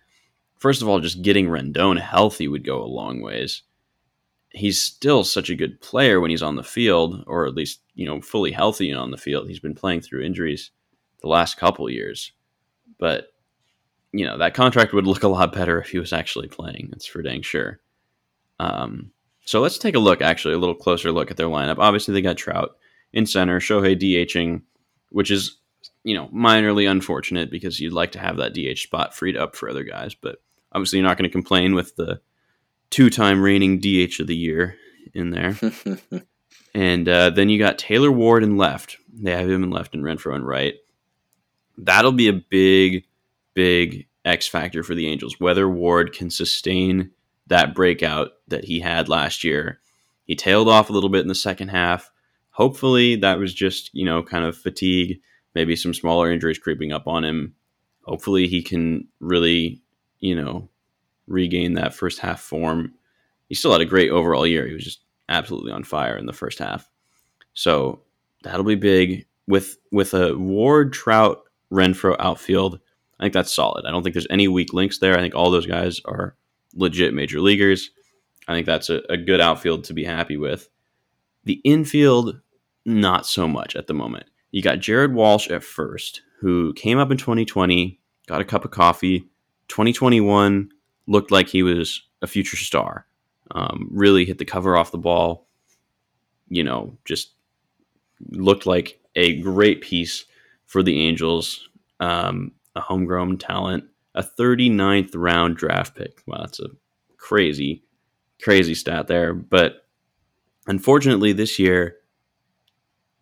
[0.57, 3.61] First of all, just getting Rendon healthy would go a long ways.
[4.49, 8.05] He's still such a good player when he's on the field, or at least you
[8.05, 9.47] know fully healthy and on the field.
[9.47, 10.71] He's been playing through injuries
[11.21, 12.31] the last couple years,
[12.97, 13.27] but
[14.11, 16.87] you know that contract would look a lot better if he was actually playing.
[16.89, 17.79] That's for dang sure.
[18.59, 19.11] Um,
[19.45, 21.77] so let's take a look, actually, a little closer look at their lineup.
[21.77, 22.77] Obviously, they got Trout
[23.13, 24.61] in center, Shohei DHing,
[25.09, 25.57] which is
[26.03, 29.69] you know minorly unfortunate because you'd like to have that DH spot freed up for
[29.69, 30.37] other guys, but
[30.71, 32.21] obviously you're not going to complain with the
[32.91, 34.75] two-time reigning DH of the year
[35.13, 35.57] in there.
[36.75, 38.97] and uh, then you got Taylor Ward in left.
[39.11, 40.75] They have him in left and Renfroe in right.
[41.77, 43.05] That'll be a big
[43.53, 45.39] big X factor for the Angels.
[45.39, 47.11] Whether Ward can sustain
[47.47, 49.79] that breakout that he had last year.
[50.25, 52.11] He tailed off a little bit in the second half.
[52.51, 55.19] Hopefully, that was just, you know, kind of fatigue,
[55.53, 57.53] maybe some smaller injuries creeping up on him.
[58.03, 59.81] Hopefully, he can really,
[60.19, 60.69] you know,
[61.27, 62.93] regain that first half form.
[63.49, 64.65] He still had a great overall year.
[64.67, 66.89] He was just absolutely on fire in the first half.
[67.53, 68.01] So
[68.43, 72.79] that'll be big with with a Ward, Trout, Renfroe outfield.
[73.19, 73.85] I think that's solid.
[73.85, 75.17] I don't think there's any weak links there.
[75.17, 76.35] I think all those guys are
[76.75, 77.91] legit major leaguers.
[78.47, 80.69] I think that's a, a good outfield to be happy with.
[81.45, 82.39] The infield,
[82.85, 84.27] not so much at the moment.
[84.51, 88.71] You got Jared Walsh at first, who came up in 2020, got a cup of
[88.71, 89.21] coffee.
[89.67, 90.69] 2021
[91.07, 93.05] looked like he was a future star.
[93.51, 95.47] Um, really hit the cover off the ball.
[96.49, 97.33] You know, just
[98.29, 100.25] looked like a great piece
[100.65, 101.69] for the Angels.
[101.99, 103.85] Um, a homegrown talent,
[104.15, 106.23] a 39th round draft pick.
[106.25, 106.69] Wow, that's a
[107.17, 107.83] crazy,
[108.41, 109.33] crazy stat there.
[109.33, 109.85] But
[110.65, 111.97] unfortunately, this year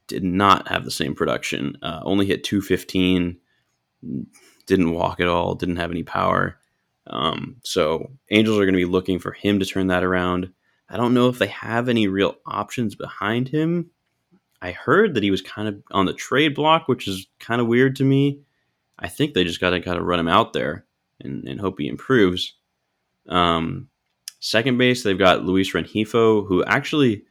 [0.07, 1.77] did not have the same production.
[1.81, 3.37] Uh, only hit 215,
[4.67, 6.59] didn't walk at all, didn't have any power.
[7.07, 10.53] Um, so Angels are going to be looking for him to turn that around.
[10.89, 13.89] I don't know if they have any real options behind him.
[14.61, 17.67] I heard that he was kind of on the trade block, which is kind of
[17.67, 18.41] weird to me.
[19.03, 20.85] I think they just got to got to run him out there
[21.19, 22.53] and, and hope he improves.
[23.27, 23.89] Um,
[24.39, 27.23] second base, they've got Luis Rengifo, who actually,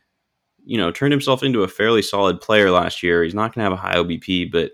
[0.65, 3.25] you know, turned himself into a fairly solid player last year.
[3.25, 4.73] He's not going to have a high OBP, but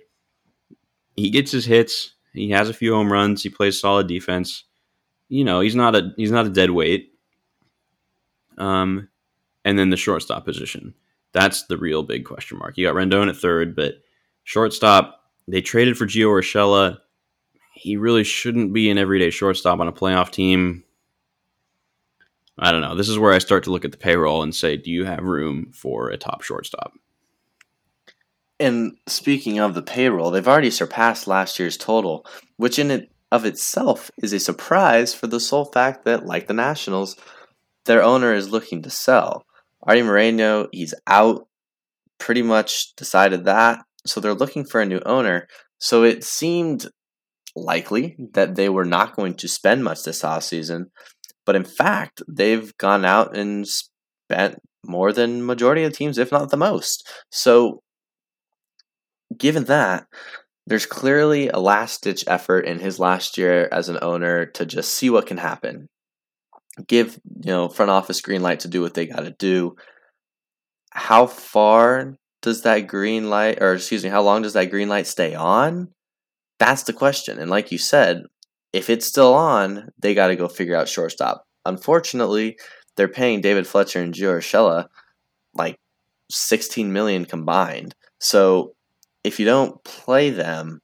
[1.16, 2.14] he gets his hits.
[2.32, 3.42] He has a few home runs.
[3.42, 4.64] He plays solid defense.
[5.28, 7.12] You know, he's not a he's not a dead weight.
[8.56, 9.08] Um,
[9.64, 10.94] and then the shortstop position.
[11.32, 12.76] That's the real big question mark.
[12.76, 13.94] You got Rendon at third, but
[14.44, 15.17] shortstop
[15.48, 16.98] they traded for Gio Urshela.
[17.74, 20.84] He really shouldn't be an everyday shortstop on a playoff team.
[22.58, 22.94] I don't know.
[22.94, 25.22] This is where I start to look at the payroll and say, do you have
[25.22, 26.92] room for a top shortstop?
[28.60, 33.44] And speaking of the payroll, they've already surpassed last year's total, which in it of
[33.44, 37.16] itself is a surprise for the sole fact that, like the Nationals,
[37.84, 39.44] their owner is looking to sell.
[39.82, 41.46] Arte Moreno, he's out,
[42.18, 43.84] pretty much decided that.
[44.06, 45.46] So they're looking for a new owner.
[45.78, 46.86] So it seemed
[47.54, 50.86] likely that they were not going to spend much this offseason.
[51.44, 56.50] But in fact, they've gone out and spent more than majority of teams, if not
[56.50, 57.08] the most.
[57.30, 57.82] So
[59.36, 60.06] given that,
[60.66, 64.94] there's clearly a last ditch effort in his last year as an owner to just
[64.94, 65.88] see what can happen.
[66.86, 69.76] Give, you know, front office green light to do what they got to do.
[70.90, 75.06] How far does that green light, or excuse me, how long does that green light
[75.06, 75.88] stay on?
[76.58, 77.38] That's the question.
[77.38, 78.22] And like you said,
[78.72, 81.44] if it's still on, they got to go figure out shortstop.
[81.64, 82.58] Unfortunately,
[82.96, 84.86] they're paying David Fletcher and Gio Urshela
[85.54, 85.78] like
[86.30, 87.94] 16 million combined.
[88.20, 88.74] So
[89.24, 90.80] if you don't play them,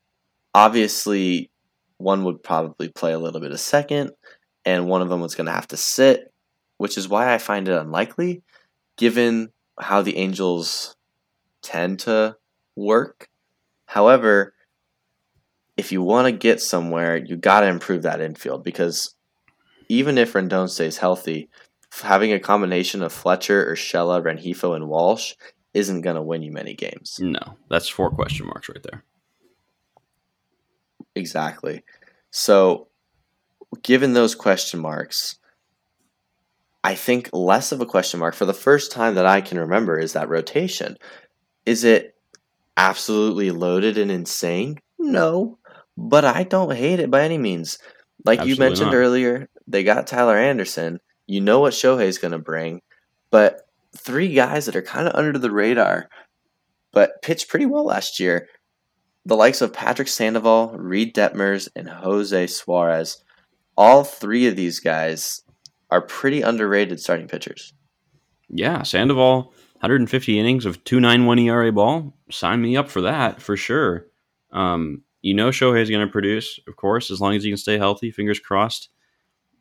[0.55, 1.51] obviously,
[1.99, 4.11] one would probably play a little bit of second,
[4.65, 6.33] and one of them was going to have to sit,
[6.79, 8.43] which is why I find it unlikely,
[8.97, 10.95] given how the Angels
[11.65, 12.37] tend to
[12.77, 13.29] work.
[13.87, 14.55] However,
[15.77, 19.15] if you want to get somewhere, you got to improve that infield because
[19.89, 21.49] even if Rendon stays healthy,
[22.03, 25.35] having a combination of Fletcher, Urshela, Rengifo, and Walsh
[25.73, 27.19] isn't going to win you many games.
[27.21, 29.03] No, that's four question marks right there.
[31.17, 31.83] Exactly.
[32.31, 32.89] So,
[33.83, 35.39] given those question marks,
[36.83, 39.99] I think less of a question mark for the first time that I can remember
[39.99, 40.97] is that rotation.
[41.67, 42.15] Is it
[42.77, 44.79] absolutely loaded and insane?
[44.99, 45.59] No,
[45.97, 47.79] but I don't hate it by any means.
[48.25, 48.97] Like Absolutely you mentioned not.
[48.97, 51.01] earlier, they got Tyler Anderson.
[51.27, 52.81] You know what Shohei's going to bring,
[53.31, 53.63] but
[53.97, 56.09] three guys that are kind of under the radar,
[56.93, 58.49] but pitched pretty well last year.
[59.27, 63.25] The likes of Patrick Sandoval, Reid Detmers, and Jose Suarez.
[63.77, 65.43] All three of these guys
[65.91, 67.73] are pretty underrated starting pitchers.
[68.49, 72.17] Yeah, Sandoval, 150 innings of 291 ERA ball.
[72.31, 74.07] Sign me up for that for sure.
[74.51, 77.59] Um, you know Shohei is going to produce, of course, as long as he can
[77.59, 78.11] stay healthy.
[78.11, 78.89] Fingers crossed.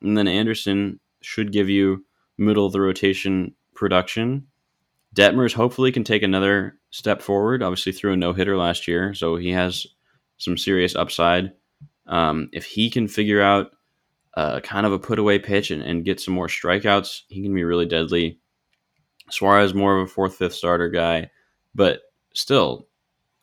[0.01, 2.05] And then Anderson should give you
[2.37, 4.47] middle of the rotation production.
[5.13, 7.61] Detmers hopefully can take another step forward.
[7.61, 9.85] Obviously, threw a no hitter last year, so he has
[10.37, 11.51] some serious upside.
[12.07, 13.71] Um, if he can figure out
[14.35, 17.53] uh, kind of a put away pitch and, and get some more strikeouts, he can
[17.53, 18.39] be really deadly.
[19.29, 21.29] Suarez more of a fourth, fifth starter guy,
[21.73, 22.01] but
[22.33, 22.87] still,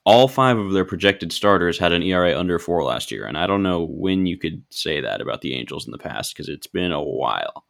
[0.05, 3.47] all five of their projected starters had an ERA under four last year, and I
[3.47, 6.67] don't know when you could say that about the Angels in the past because it's
[6.67, 7.65] been a while.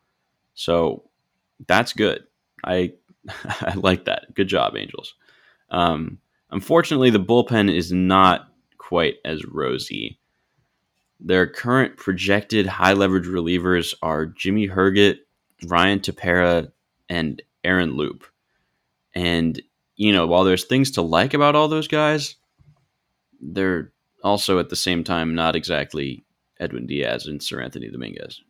[0.54, 1.04] So
[1.66, 2.24] that's good.
[2.64, 2.94] I
[3.44, 4.34] I like that.
[4.34, 5.14] Good job, Angels.
[5.70, 6.18] Um,
[6.50, 10.18] unfortunately, the bullpen is not quite as rosy.
[11.20, 15.18] Their current projected high leverage relievers are Jimmy Herget,
[15.66, 16.72] Ryan Tepera,
[17.08, 18.24] and Aaron Loup.
[19.14, 19.60] And,
[19.96, 22.36] you know, while there's things to like about all those guys,
[23.40, 23.92] they're
[24.22, 26.24] also at the same time not exactly
[26.58, 28.42] Edwin Diaz and Seranthony Dominguez.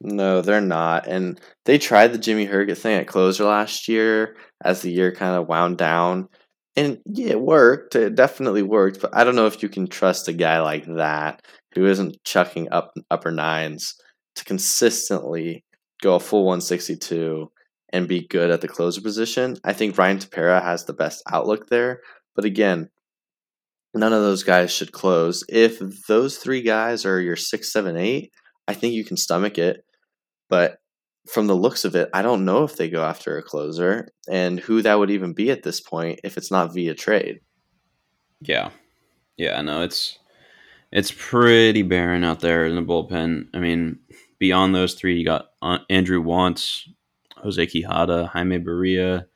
[0.00, 1.06] No, they're not.
[1.06, 5.36] And they tried the Jimmy Herget thing at closer last year as the year kind
[5.36, 6.28] of wound down.
[6.74, 7.94] And yeah, it worked.
[7.94, 9.00] It definitely worked.
[9.00, 11.42] But I don't know if you can trust a guy like that
[11.74, 13.94] who isn't chucking up upper nines
[14.34, 15.64] to consistently
[16.02, 17.50] go a full 162
[17.92, 19.56] and be good at the closer position.
[19.64, 22.00] I think Ryan Tepera has the best outlook there.
[22.34, 22.90] But again,
[23.94, 25.44] none of those guys should close.
[25.48, 28.32] If those three guys are your six, seven, eight,
[28.66, 29.84] I think you can stomach it.
[30.48, 30.78] But
[31.30, 34.58] from the looks of it, I don't know if they go after a closer and
[34.58, 37.40] who that would even be at this point if it's not via trade.
[38.40, 38.70] Yeah.
[39.36, 40.18] Yeah, no, it's
[40.90, 43.46] it's pretty barren out there in the bullpen.
[43.54, 43.98] I mean,
[44.42, 46.88] beyond those three, you got uh, Andrew Wantz,
[47.36, 49.26] Jose Quijada, Jaime Barria,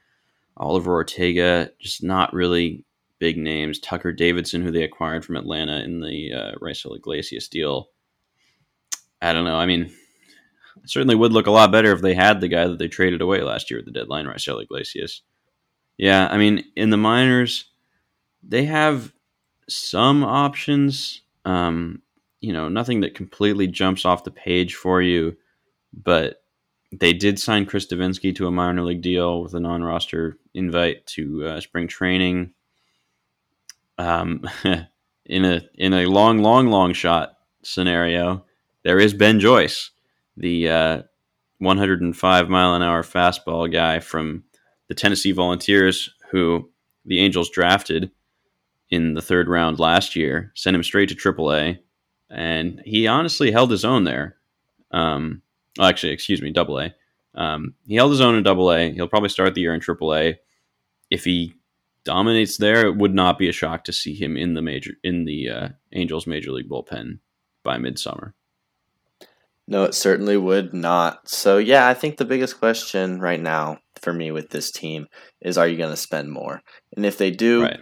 [0.57, 2.85] Oliver Ortega, just not really
[3.21, 3.79] big names.
[3.79, 7.90] Tucker Davidson, who they acquired from Atlanta in the uh, Raisel Iglesias deal.
[9.23, 9.55] I don't know.
[9.55, 9.92] I mean,
[10.87, 13.42] certainly would look a lot better if they had the guy that they traded away
[13.42, 15.23] last year at the deadline, Raisel Iglesias.
[15.99, 17.66] Yeah, I mean, in the minors,
[18.42, 19.12] they have
[19.69, 21.23] some options.
[21.45, 22.03] Um,
[22.47, 25.37] you know, nothing that completely jumps off the page for you,
[25.93, 26.45] but
[26.93, 31.45] they did sign Chris Devenski to a minor league deal with a non-roster invite to
[31.45, 32.53] uh, spring training.
[33.99, 34.49] Um,
[35.27, 38.45] in a in a long, long, long shot scenario,
[38.85, 39.91] there is Ben Joyce,
[40.37, 41.03] the uh,
[41.59, 44.45] 105 mile an hour fastball guy from
[44.87, 46.71] the Tennessee Volunteers, who
[47.05, 48.13] the Angels drafted
[48.91, 51.81] in the third round last year, sent him straight to AAA,
[52.31, 54.37] and he honestly held his own there.
[54.91, 55.43] Um,
[55.79, 56.95] well, actually, excuse me, Double A.
[57.35, 58.93] Um, he held his own in Double A.
[58.93, 60.39] He'll probably start the year in Triple A.
[61.11, 61.55] If he
[62.05, 65.24] dominates there, it would not be a shock to see him in the major in
[65.24, 67.18] the uh, Angels major league bullpen
[67.62, 68.35] by midsummer.
[69.68, 71.29] No, it certainly would not.
[71.29, 75.09] So, yeah, I think the biggest question right now for me with this team
[75.41, 76.62] is are you going to spend more?
[76.97, 77.81] And if they do, right.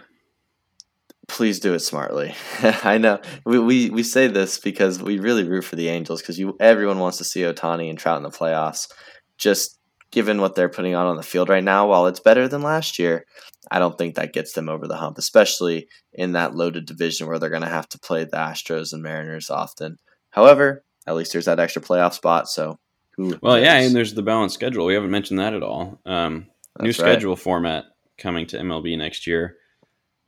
[1.27, 2.33] Please do it smartly.
[2.61, 6.39] I know we, we, we say this because we really root for the Angels because
[6.39, 8.91] you everyone wants to see Ohtani and Trout in the playoffs.
[9.37, 9.79] Just
[10.11, 12.97] given what they're putting on on the field right now, while it's better than last
[12.99, 13.25] year,
[13.69, 17.39] I don't think that gets them over the hump, especially in that loaded division where
[17.39, 19.97] they're going to have to play the Astros and Mariners often.
[20.29, 22.47] However, at least there's that extra playoff spot.
[22.47, 22.79] So,
[23.11, 23.63] who well, knows?
[23.63, 24.85] yeah, and there's the balanced schedule.
[24.85, 25.99] We haven't mentioned that at all.
[26.05, 26.47] Um,
[26.79, 27.43] new schedule right.
[27.43, 27.85] format
[28.17, 29.57] coming to MLB next year.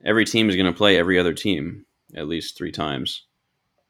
[0.04, 1.86] Every team is going to play every other team.
[2.16, 3.24] at least three times,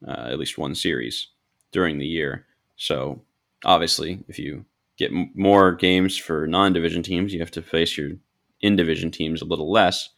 [0.06, 1.28] uh, at least one series
[1.72, 2.46] during the year.
[2.76, 3.22] So
[3.64, 4.64] obviously, if you
[4.96, 8.12] get m- more games for non-division teams, you have to face your
[8.60, 10.08] in-division teams a little less.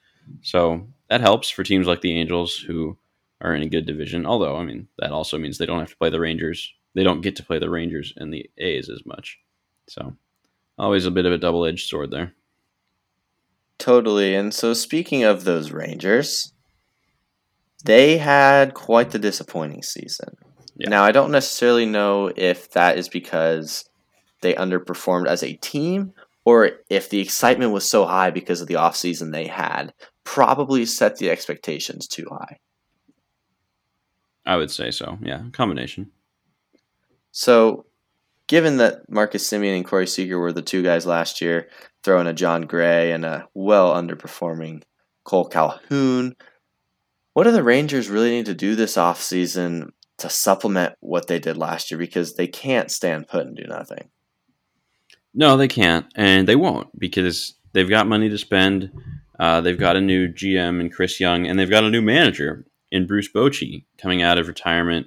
[0.42, 2.96] So that helps for teams like the Angels who
[3.40, 4.26] are in a good division.
[4.26, 6.72] Although, I mean, that also means they don't have to play the Rangers.
[6.94, 9.38] They don't get to play the Rangers and the A's as much.
[9.88, 10.16] So
[10.78, 12.34] always a bit of a double-edged sword there.
[13.80, 14.34] Totally.
[14.34, 16.52] And so, speaking of those Rangers,
[17.84, 20.36] they had quite the disappointing season.
[20.76, 20.90] Yeah.
[20.90, 23.88] Now, I don't necessarily know if that is because
[24.42, 26.12] they underperformed as a team
[26.44, 29.94] or if the excitement was so high because of the offseason they had.
[30.24, 32.58] Probably set the expectations too high.
[34.44, 35.18] I would say so.
[35.22, 36.10] Yeah, combination.
[37.32, 37.86] So,
[38.50, 41.68] given that Marcus Semien and Corey Seager were the two guys last year,
[42.02, 44.82] throwing a Jon Gray and a well underperforming
[45.22, 46.34] Cole Calhoun,
[47.32, 51.56] what do the Rangers really need to do this offseason to supplement what they did
[51.56, 51.98] last year?
[51.98, 54.10] Because they can't stand put and do nothing.
[55.32, 58.90] No, they can't, and they won't because they've got money to spend.
[59.38, 62.66] Uh, they've got a new GM in Chris Young, and they've got a new manager
[62.90, 65.06] in Bruce Bochy coming out of retirement.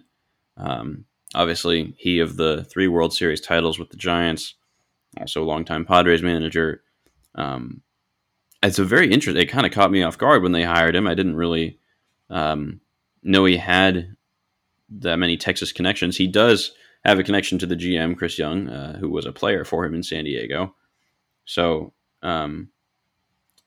[0.56, 1.04] Um,
[1.34, 4.56] obviously, he of the three World Series titles with the Giants,
[5.20, 6.84] also a longtime Padres manager.
[7.36, 7.82] Um,
[8.62, 9.42] it's a very interesting.
[9.42, 11.08] It kind of caught me off guard when they hired him.
[11.08, 11.80] I didn't really
[12.30, 12.82] um,
[13.22, 14.16] know he had
[14.90, 16.18] that many Texas connections.
[16.18, 16.72] He does
[17.04, 19.94] have a connection to the GM, Chris Young, uh, who was a player for him
[19.94, 20.76] in San Diego.
[21.46, 22.70] So um,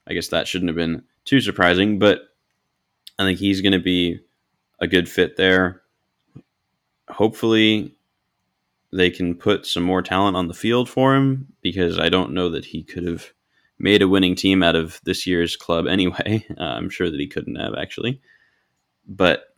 [0.07, 2.21] I guess that shouldn't have been too surprising, but
[3.19, 4.21] I think he's going to be
[4.81, 5.83] a good fit there.
[7.09, 7.96] Hopefully,
[8.92, 12.48] they can put some more talent on the field for him because I don't know
[12.50, 13.32] that he could have
[13.78, 16.44] made a winning team out of this year's club anyway.
[16.59, 18.20] Uh, I'm sure that he couldn't have actually.
[19.07, 19.54] But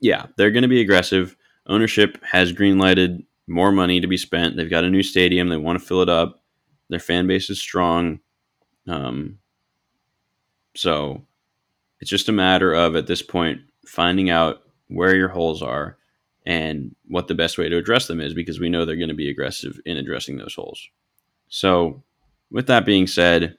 [0.00, 1.36] yeah, they're going to be aggressive.
[1.66, 4.56] Ownership has greenlighted more money to be spent.
[4.56, 5.48] They've got a new stadium.
[5.48, 6.42] They want to fill it up.
[6.88, 8.20] Their fan base is strong.
[8.86, 9.38] Um,
[10.74, 11.26] so
[12.00, 15.97] it's just a matter of, at this point, finding out where your holes are
[16.48, 19.14] and what the best way to address them is because we know they're going to
[19.14, 20.88] be aggressive in addressing those holes.
[21.48, 22.02] So,
[22.50, 23.58] with that being said,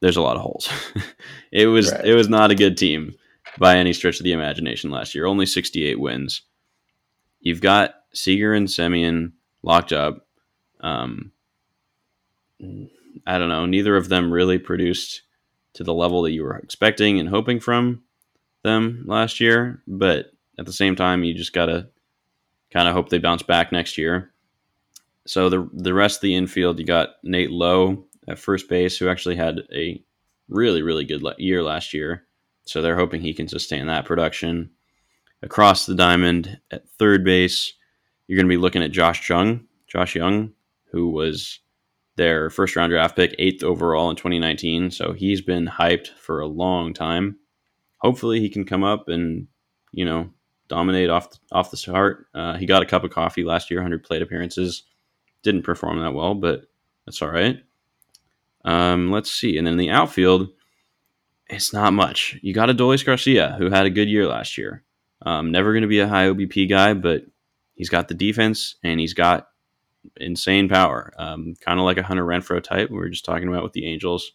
[0.00, 0.68] there's a lot of holes.
[1.50, 2.04] it was Right.
[2.04, 3.14] it was not a good team
[3.56, 5.24] by any stretch of the imagination last year.
[5.24, 6.42] Only 68 wins.
[7.40, 9.32] You've got Seager and Semien
[9.62, 10.26] locked up.
[10.80, 11.32] Um,
[13.26, 13.64] I don't know.
[13.64, 15.22] Neither of them really produced
[15.74, 18.02] to the level that you were expecting and hoping from
[18.64, 19.82] them last year.
[19.86, 20.26] But
[20.58, 21.88] at the same time, you just gotta
[22.70, 24.32] kind of hope they bounce back next year.
[25.26, 29.08] So the the rest of the infield, you got Nate Lowe at first base, who
[29.08, 30.02] actually had a
[30.48, 32.24] really really good year last year.
[32.64, 34.70] So they're hoping he can sustain that production.
[35.42, 37.72] Across the diamond at third base,
[38.26, 39.64] you're going to be looking at Josh Jung.
[39.86, 40.52] Josh Jung,
[40.92, 41.60] who was
[42.16, 44.90] their first round draft pick, eighth overall in 2019.
[44.90, 47.38] So he's been hyped for a long time.
[47.98, 49.46] Hopefully, he can come up and
[49.92, 50.30] you know
[50.68, 52.26] dominate off off the start.
[52.34, 54.84] Uh, he got a cup of coffee last year, 100 plate appearances.
[55.42, 56.62] Didn't perform that well, but
[57.04, 57.58] that's all right.
[58.64, 59.56] Um, let's see.
[59.56, 60.48] And in the outfield,
[61.48, 62.38] it's not much.
[62.42, 64.84] You got Adolis Garcia, who had a good year last year.
[65.22, 67.22] Um, never going to be a high OBP guy, but
[67.74, 69.48] he's got the defense and he's got
[70.16, 71.12] insane power.
[71.18, 73.86] Um, kind of like a Hunter Renfroe type we were just talking about with the
[73.86, 74.32] Angels.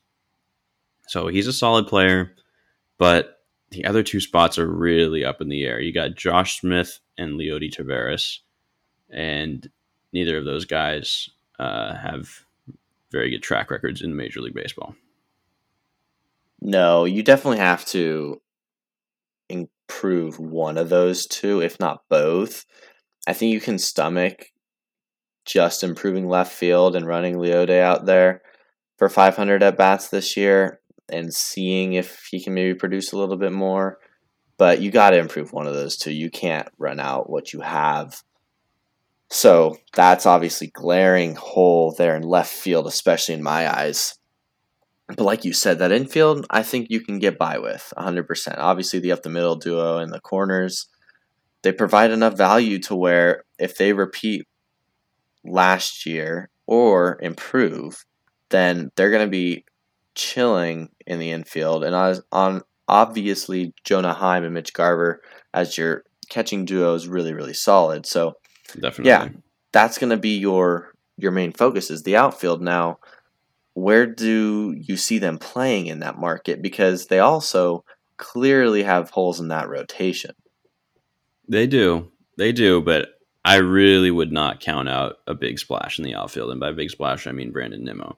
[1.08, 2.36] So he's a solid player,
[2.98, 3.43] but
[3.74, 5.80] the other two spots are really up in the air.
[5.80, 8.40] You got Josh Smith and Leody Taveras,
[9.10, 9.70] and
[10.12, 12.46] neither of those guys uh, have
[13.12, 14.96] very good track records in Major League Baseball.
[16.62, 18.42] No, you definitely have to
[19.50, 22.66] improve one of those two, if not both.
[23.28, 24.48] I think you can stomach
[25.46, 28.42] just improving left field and running Leody out there
[28.98, 33.38] for 500 at bats this year and seeing if he can maybe produce a little
[33.38, 34.00] bit more.
[34.58, 36.14] But you got to improve one of those two.
[36.14, 38.22] You can't run out what you have.
[39.30, 44.16] So that's obviously glaring hole there in left field, especially in my eyes.
[45.08, 48.56] But like you said, that infield, I think you can get by with 100%.
[48.58, 50.88] Obviously, the up the middle duo and the corners,
[51.62, 54.48] they provide enough value to where if they repeat
[55.44, 58.06] last year or improve,
[58.50, 59.66] then they're going to be
[60.16, 61.84] chilling in the infield.
[61.84, 65.22] And on, on obviously, Jonah Heim and Mitch Garver
[65.54, 68.06] as your catching duo is really, really solid.
[68.06, 68.34] So
[68.80, 69.10] Definitely.
[69.10, 69.30] Yeah.
[69.72, 72.98] that's going to be your your main focus is the outfield now
[73.74, 77.84] where do you see them playing in that market because they also
[78.18, 80.36] clearly have holes in that rotation.
[81.48, 82.12] They do.
[82.38, 83.10] They do, but
[83.44, 86.52] I really would not count out a big splash in the outfield.
[86.52, 88.18] And by big splash, I mean Brandon Nimmo.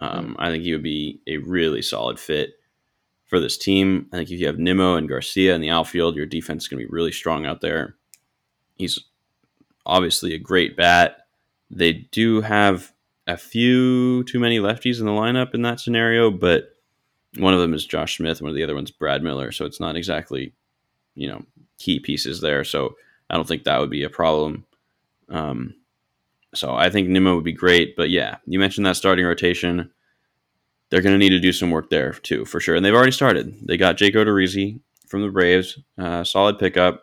[0.00, 2.54] Um, I think he would be a really solid fit
[3.26, 4.08] for this team.
[4.12, 6.80] I think if you have Nimmo and Garcia in the outfield, your defense is going
[6.80, 7.96] to be really strong out there.
[8.76, 8.98] He's
[9.86, 11.26] obviously a great bat.
[11.70, 12.92] They do have
[13.26, 16.76] a few too many lefties in the lineup in that scenario, but
[17.38, 19.78] one of them is Josh Smith, one of the other one's Brad Miller, so it's
[19.78, 20.52] not exactly,
[21.14, 21.44] you know,
[21.78, 22.64] key pieces there.
[22.64, 22.96] So
[23.28, 24.64] I don't think that would be a problem.
[25.28, 25.74] Um,
[26.54, 29.90] so I think Nimmo would be great, but yeah, you mentioned that starting rotation.
[30.90, 32.74] They're going to need to do some work there too, for sure.
[32.74, 33.54] And they've already started.
[33.66, 37.02] They got Jake Odorizzi from the Braves, uh, solid pickup.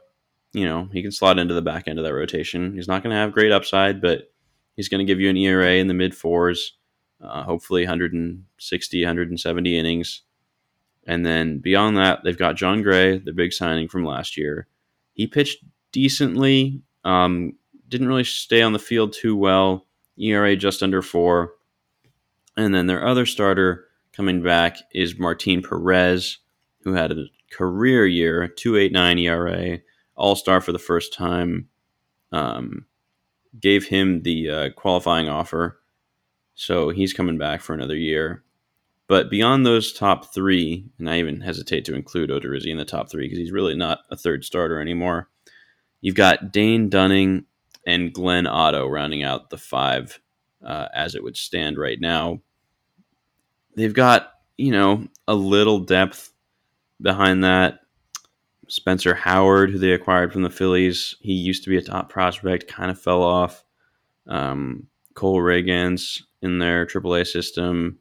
[0.54, 2.74] You know, he can slot into the back end of that rotation.
[2.74, 4.32] He's not going to have great upside, but
[4.76, 6.74] he's going to give you an ERA in the mid fours,
[7.22, 10.22] uh, hopefully 160, 170 innings.
[11.06, 14.68] And then beyond that, they've got Jon Gray, the big signing from last year.
[15.14, 17.54] He pitched decently, um,
[17.88, 19.86] didn't really stay on the field too well.
[20.20, 21.54] ERA just under four.
[22.56, 26.40] And then their other starter coming back is Martin Perez,
[26.84, 29.80] who had a career year, 289 ERA,
[30.16, 31.70] all star for the first time.
[32.32, 32.86] Um,
[33.60, 35.80] gave him the uh, qualifying offer.
[36.56, 38.44] So he's coming back for another year.
[39.08, 43.10] But beyond those top three, and I even hesitate to include Odorizzi in the top
[43.10, 45.30] three because he's really not a third starter anymore.
[46.02, 47.46] You've got Dane Dunning
[47.88, 50.20] and Glenn Otto rounding out the five
[50.64, 52.42] uh, as it would stand right now.
[53.76, 56.34] They've got, you know, a little depth
[57.02, 57.80] behind that.
[58.68, 62.68] Spencer Howard, who they acquired from the Phillies, he used to be a top prospect,
[62.68, 63.64] kind of fell off.
[64.28, 68.00] Um, Cole Ragans in their AAA system,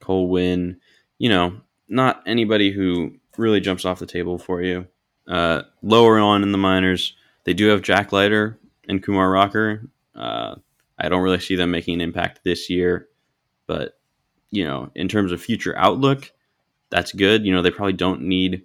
[0.00, 0.76] Cole Winn,
[1.18, 4.86] you know, not anybody who really jumps off the table for you.
[5.26, 9.88] Uh, lower on in the minors, they do have Jack Leiter and Kumar Rocker.
[10.14, 10.56] Uh,
[10.98, 13.08] I don't really see them making an impact this year,
[13.66, 13.98] but
[14.50, 16.30] you know, in terms of future outlook,
[16.90, 17.44] that's good.
[17.44, 18.64] You know, they probably don't need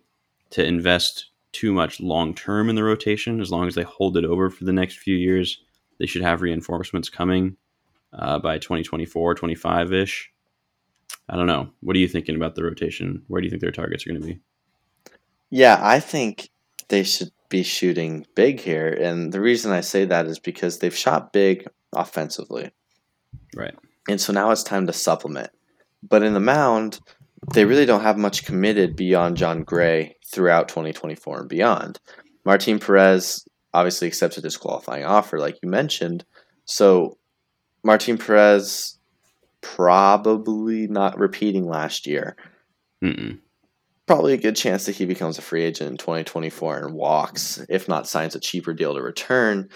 [0.51, 3.41] to invest too much long term in the rotation.
[3.41, 5.61] As long as they hold it over for the next few years,
[5.97, 7.57] they should have reinforcements coming
[8.13, 10.31] uh, by 2024, 25 ish.
[11.27, 11.69] I don't know.
[11.81, 13.23] What are you thinking about the rotation?
[13.27, 14.39] Where do you think their targets are going to be?
[15.49, 16.49] Yeah, I think
[16.89, 18.87] they should be shooting big here.
[18.87, 22.71] And the reason I say that is because they've shot big offensively.
[23.55, 23.75] Right.
[24.07, 25.49] And so now it's time to supplement.
[26.07, 26.99] But in the mound,
[27.53, 31.99] they really don't have much committed beyond Jon Gray throughout 2024 and beyond.
[32.45, 36.25] Martin Perez obviously accepted his qualifying offer, like you mentioned.
[36.65, 37.17] So
[37.83, 38.97] Martin Perez
[39.61, 42.35] probably not repeating last year.
[43.03, 43.39] Mm-mm.
[44.09, 47.87] Probably a good chance that he becomes a free agent in 2024 and walks, if
[47.87, 49.69] not signs a cheaper deal to return.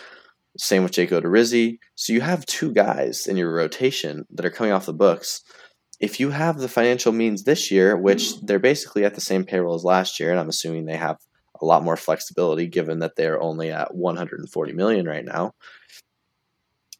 [0.57, 1.77] Same with Jake Odorizzi.
[1.93, 5.43] So you have two guys in your rotation that are coming off the books.
[5.99, 9.75] If you have the financial means this year, which they're basically at the same payroll
[9.75, 11.17] as last year, and I'm assuming they have
[11.61, 15.53] a lot more flexibility given that they're only at 140 million right now.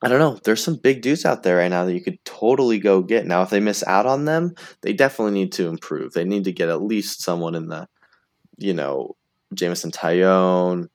[0.04, 0.38] I don't know.
[0.44, 3.26] There's some big dudes out there right now that you could totally go get.
[3.26, 6.12] Now, if they miss out on them, they definitely need to improve.
[6.12, 7.88] They need to get at least someone in the,
[8.58, 9.16] you know,
[9.54, 10.90] Jameson Taillon,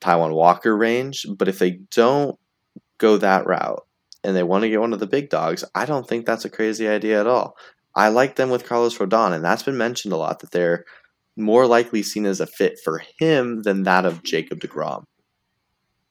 [0.00, 1.26] Taijuan Walker range.
[1.36, 2.38] But if they don't
[2.96, 3.86] go that route
[4.22, 6.50] and they want to get one of the big dogs, I don't think that's a
[6.50, 7.58] crazy idea at all.
[7.94, 10.84] I like them with Carlos Rodon, and that's been mentioned a lot that they're
[11.36, 15.04] more likely seen as a fit for him than that of Jacob DeGrom.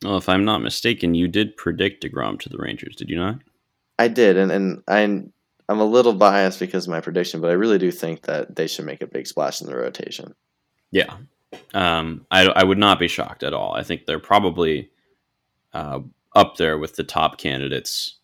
[0.04, 3.40] Well, if I'm not mistaken, you did predict DeGrom to the Rangers, did you not?
[3.98, 5.34] I did, and, and I'm
[5.70, 8.68] I'm a little biased because of my prediction, but I really do think that they
[8.68, 10.36] should make a big splash in the rotation.
[10.92, 11.16] Yeah,
[11.74, 13.74] um, I I would not be shocked at all.
[13.74, 14.90] I think they're probably
[15.74, 16.00] uh,
[16.36, 18.18] up there with the top candidates.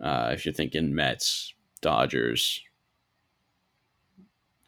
[0.00, 2.60] Uh, if you're thinking Mets, Dodgers,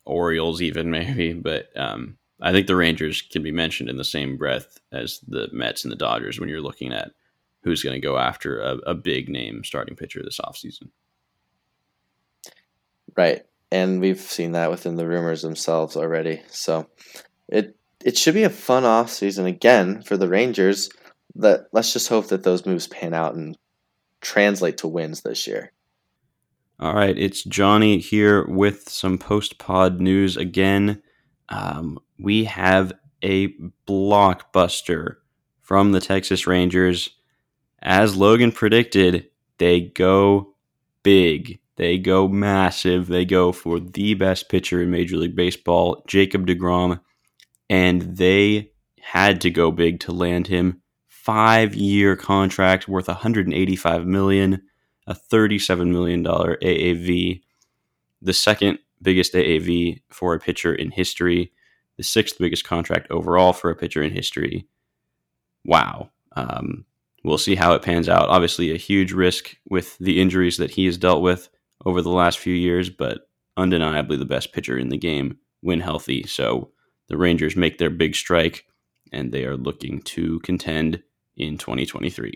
[0.05, 4.37] Orioles, even maybe, but um, I think the Rangers can be mentioned in the same
[4.37, 7.13] breath as the Mets and the Dodgers when you're looking at
[7.63, 10.91] who's going to go after a, a big name starting pitcher this offseason.
[13.17, 13.47] Right.
[13.73, 16.43] And we've seen that within the rumors themselves already.
[16.49, 16.87] So
[17.49, 20.91] it it should be a fun offseason again for the Rangers.
[21.37, 23.57] That let's just hope that those moves pan out and
[24.21, 25.73] translate to wins this year.
[26.79, 31.03] All right, it's Johnny here with some post pod news again.
[31.49, 32.93] Um, we have
[33.23, 33.49] a
[33.87, 35.17] blockbuster
[35.63, 37.11] from the Texas Rangers.
[37.83, 39.29] As Logan predicted,
[39.59, 40.55] they go
[41.03, 43.09] big They go massive.
[43.09, 47.01] They go for the best pitcher in Major League Baseball, Jacob DeGrom,
[47.69, 48.71] and they
[49.01, 50.81] had to go big to land him.
[51.09, 54.63] Five year contract worth 185 million,
[55.07, 57.43] a 37 million dollar AAV,
[58.23, 61.53] the second biggest AAV for a pitcher in history,
[61.97, 64.67] the sixth biggest contract overall for a pitcher in history.
[65.65, 66.11] Wow.
[66.35, 66.85] Um,
[67.23, 68.29] we'll see how it pans out.
[68.29, 71.49] Obviously, a huge risk with the injuries that he has dealt with
[71.85, 76.27] over the last few years, but undeniably the best pitcher in the game when healthy.
[76.27, 76.71] So
[77.09, 78.67] the Rangers make their big strike
[79.13, 81.03] and they are looking to contend
[81.37, 82.33] in 2023.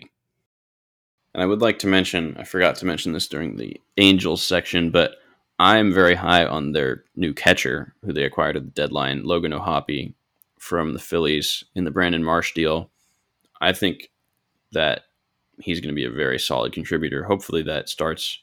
[1.33, 4.89] And I would like to mention, I forgot to mention this during the Angels section,
[4.89, 5.17] but
[5.59, 10.13] I'm very high on their new catcher who they acquired at the deadline, Logan O'Hoppe
[10.57, 12.89] from the Phillies in the Brandon Marsh deal.
[13.59, 14.09] I think
[14.71, 15.03] that
[15.59, 17.23] he's going to be a very solid contributor.
[17.23, 18.39] Hopefully that starts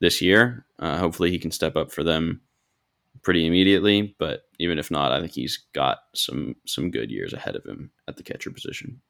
[0.00, 0.66] this year.
[0.78, 2.40] Uh, hopefully he can step up for them
[3.22, 4.16] pretty immediately.
[4.18, 7.90] But even if not, I think he's got some some good years ahead of him
[8.08, 9.00] at the catcher position.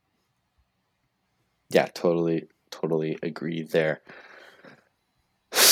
[1.70, 4.00] Yeah, totally, totally agree there.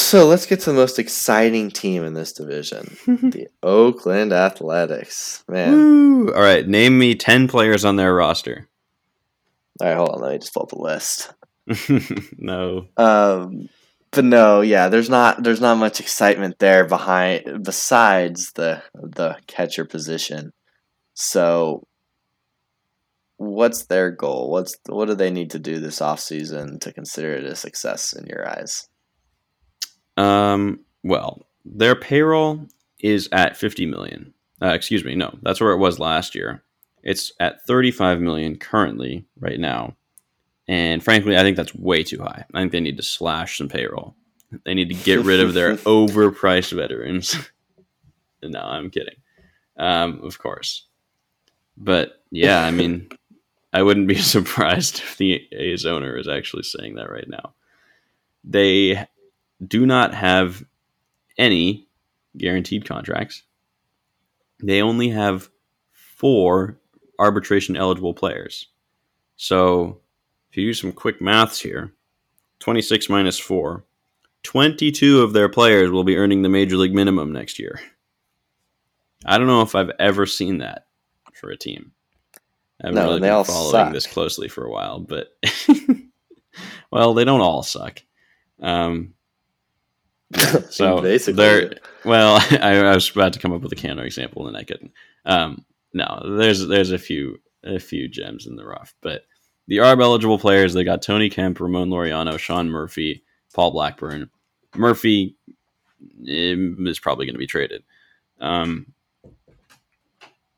[0.07, 5.43] So let's get to the most exciting team in this division, the Oakland Athletics.
[5.49, 6.33] Man, Woo!
[6.33, 8.69] All right, name me ten players on their roster.
[9.81, 11.35] all right, hold on, let me just pull up the list.
[12.39, 12.87] no.
[12.97, 13.69] Um,
[14.13, 19.85] but no, yeah, there's not there's not much excitement there behind besides the the catcher
[19.85, 20.53] position.
[21.15, 21.85] So
[23.39, 24.53] what's their goal?
[24.53, 28.27] What's what do they need to do this offseason to consider it a success in
[28.27, 28.87] your eyes?
[30.17, 30.81] Um.
[31.03, 32.67] Well, their payroll
[33.01, 34.33] is at fifty million.
[34.63, 35.15] Uh, excuse me.
[35.15, 36.63] No, that's where it was last year.
[37.03, 39.97] It's at thirty-five million currently, right now.
[40.69, 42.45] And frankly, I think that's way too high.
[42.53, 44.17] I think they need to slash some payroll.
[44.65, 47.37] They need to get rid of their overpriced veterans.
[48.43, 49.17] no, I'm kidding.
[49.77, 50.87] Um, of course.
[51.77, 53.11] But yeah, I mean,
[53.73, 57.55] I wouldn't be surprised if the A's owner is actually saying that right now.
[58.43, 59.07] They
[59.65, 60.65] do not have
[61.39, 61.87] any
[62.37, 63.43] guaranteed contracts.
[64.63, 65.49] They only have
[65.93, 66.79] four
[67.19, 68.69] arbitration eligible players.
[69.37, 70.01] So
[70.51, 71.93] if you do some quick maths here,
[72.61, 73.85] 26 minus 4,
[74.43, 77.81] 22 of their players will be earning the major league minimum next year.
[79.25, 80.87] I don't know if I've ever seen that
[81.35, 81.93] for a team.
[82.83, 83.93] I haven't No, really they been all following suck.
[83.93, 85.37] this closely for a while, but
[86.91, 88.03] well, they don't all suck.
[88.61, 89.15] Um,
[90.71, 91.75] so basically, they're
[92.05, 92.37] well.
[92.51, 94.93] I, I was about to come up with a counter example, and I couldn't.
[95.25, 99.23] Um, no, there's there's a few a few gems in the rough, but
[99.69, 103.25] the ARB eligible players they got Tony Kemp, Ramon Laureano, Sean Murphy,
[103.55, 104.31] Paul Blackburn.
[104.75, 105.37] Murphy
[106.29, 107.83] eh, is probably going to be traded.
[108.41, 108.93] Um,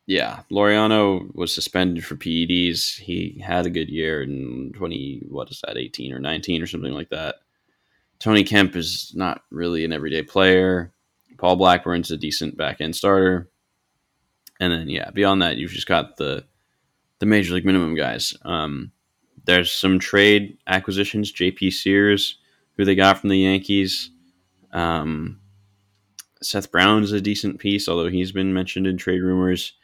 [0.06, 2.98] yeah, Laureano was suspended for PEDs.
[2.98, 6.92] He had a good year in twenty what is that, eighteen or nineteen or something
[6.92, 7.36] like that.
[8.18, 10.92] Tony Kemp is not really an everyday player.
[11.36, 13.48] Paul Blackburn's a decent back end starter.
[14.60, 16.44] And then yeah, beyond that, you've just got the
[17.20, 18.36] the major league minimum guys.
[18.44, 18.92] Um,
[19.44, 21.32] there's some trade acquisitions.
[21.32, 21.70] J.P.
[21.70, 22.38] Sears,
[22.76, 24.10] who they got from the Yankees.
[24.72, 25.40] Um,
[26.42, 29.74] Seth Brown's a decent piece, although he's been mentioned in trade rumors.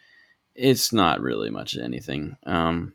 [0.55, 2.37] It's not really much of anything.
[2.47, 2.95] Um,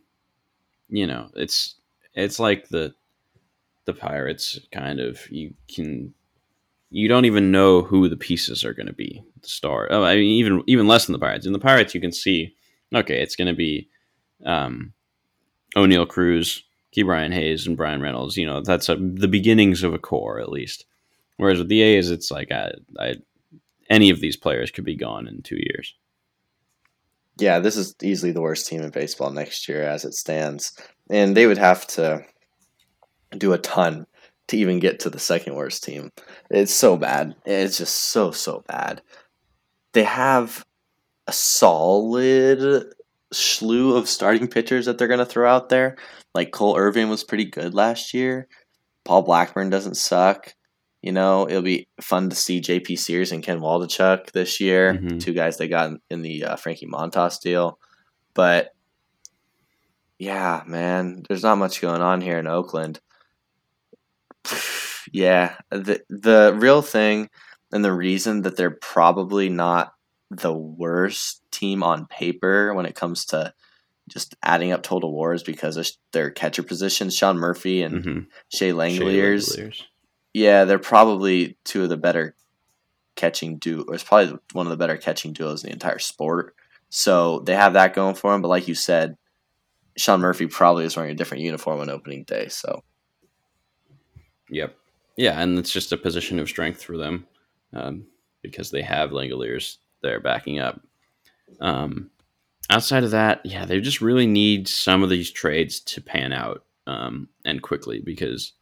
[0.89, 1.75] you know, it's
[2.13, 2.93] it's like the
[3.93, 6.13] the Pirates kind of you can
[6.91, 9.23] you don't even know who the pieces are going to be.
[9.41, 11.45] The star, oh, I mean, even even less than the Pirates.
[11.45, 12.55] In the Pirates, you can see,
[12.93, 13.89] okay, it's going to be
[14.45, 14.93] um,
[15.75, 16.63] Oneil Cruz,
[16.95, 18.37] Ke'Bryan Hayes, and Bryan Reynolds.
[18.37, 20.85] You know, that's a, the beginnings of a core at least.
[21.37, 23.15] Whereas with the A's, it's like I, I,
[23.89, 25.95] any of these players could be gone in two years.
[27.39, 30.73] yeah, this is easily the worst team in baseball next year as it stands,
[31.09, 32.25] and they would have to
[33.37, 34.05] do a ton
[34.47, 36.09] to even get to the second worst team.
[36.49, 37.35] It's so bad.
[37.45, 39.01] It's just so so bad.
[39.93, 40.65] They have
[41.27, 42.85] a solid
[43.31, 45.97] slew of starting pitchers that they're going to throw out there.
[46.33, 48.47] Like Cole Irvin was pretty good last year.
[49.05, 50.53] Paul Blackburn doesn't suck.
[51.01, 54.95] You know, it'll be fun to see JP Sears and Ken Waldichuk this year.
[54.95, 55.21] Mhm.
[55.21, 57.79] Two guys they got in, in the uh, Frankie Montas deal.
[58.33, 58.73] But
[60.17, 62.99] yeah, man, there's not much going on here in Oakland.
[65.11, 67.29] Yeah, the the real thing
[67.71, 69.93] and the reason that they're probably not
[70.31, 73.53] the worst team on paper when it comes to
[74.07, 78.19] just adding up total wars because of their catcher positions, Sean Murphy and Mm-hmm.
[78.49, 79.81] Shea Langeliers.
[80.33, 82.35] Yeah, they're probably two of the better
[83.15, 83.83] catching duo.
[83.87, 86.55] Or it's probably one of the better catching duos in the entire sport.
[86.89, 88.41] So they have that going for them.
[88.41, 89.15] But like you said,
[89.97, 92.47] Sean Murphy probably is wearing a different uniform on opening day.
[92.49, 92.83] So.
[94.49, 94.75] Yep.
[95.17, 97.27] Yeah, and it's just a position of strength for them
[97.73, 98.05] um,
[98.41, 100.79] because they have Langeliers there backing up.
[101.59, 102.09] Um,
[102.69, 106.63] outside of that, yeah, they just really need some of these trades to pan out
[106.87, 108.53] um, and quickly because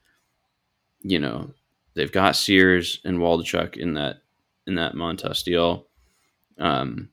[1.02, 1.52] you know
[1.94, 4.22] they've got Sears and Waldichuk in that
[4.66, 5.88] in that Montas deal.
[6.58, 7.10] Um,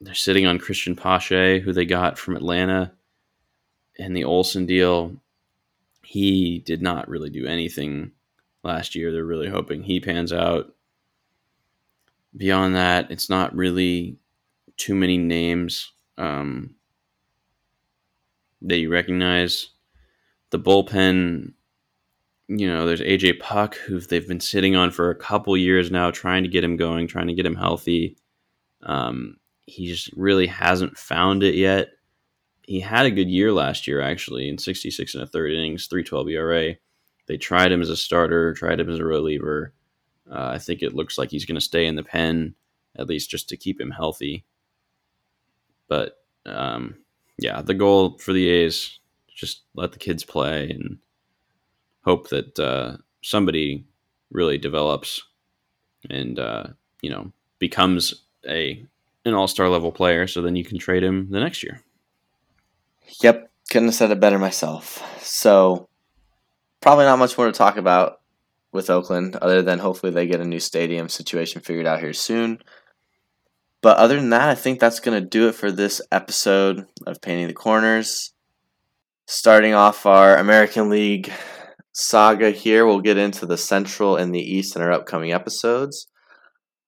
[0.00, 2.92] they're sitting on Cristian Pache, who they got from Atlanta,
[3.96, 5.14] in the Olson deal.
[6.02, 8.12] He did not really do anything
[8.62, 9.12] last year.
[9.12, 10.74] They're really hoping he pans out.
[12.36, 14.16] Beyond that, it's not really
[14.76, 16.74] too many names um,
[18.62, 19.70] that you recognize.
[20.50, 21.52] The bullpen,
[22.48, 26.10] you know, there's AJ Puk, who they've been sitting on for a couple years now,
[26.10, 28.16] trying to get him going, trying to get him healthy.
[28.82, 29.36] Um,
[29.66, 31.90] he just really hasn't found it yet.
[32.70, 36.28] He had a good year last year, actually, in 66 and a third innings, 312
[36.28, 36.76] ERA.
[37.26, 39.74] They tried him as a starter, tried him as a reliever.
[40.30, 42.54] Uh, I think it looks like he's going to stay in the pen,
[42.96, 44.44] at least just to keep him healthy.
[45.88, 46.94] But um,
[47.38, 49.00] yeah, the goal for the A's
[49.34, 50.98] just let the kids play and
[52.04, 53.84] hope that uh, somebody
[54.30, 55.20] really develops
[56.08, 56.68] and uh,
[57.02, 58.86] you know becomes a
[59.24, 60.28] an all star level player.
[60.28, 61.82] So then you can trade him the next year.
[63.22, 65.02] Yep, couldn't have said it better myself.
[65.22, 65.88] So
[66.80, 68.20] probably not much more to talk about
[68.72, 72.58] with Oakland, other than hopefully they get a new stadium situation figured out here soon.
[73.82, 77.20] But other than that, I think that's going to do it for this episode of
[77.20, 78.32] Painting the Corners.
[79.26, 81.32] Starting off our American League
[81.92, 86.08] saga here, we'll get into the Central and the East in our upcoming episodes.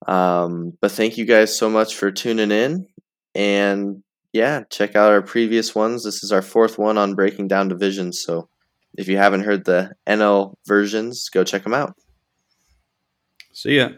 [0.07, 2.87] Um, but thank you guys so much for tuning in.
[3.33, 4.02] And
[4.33, 6.03] yeah, check out our previous ones.
[6.03, 8.21] This is our fourth one on breaking down divisions.
[8.21, 8.49] So
[8.95, 11.95] if you haven't heard the NL versions, go check them out.
[13.53, 13.89] See ya.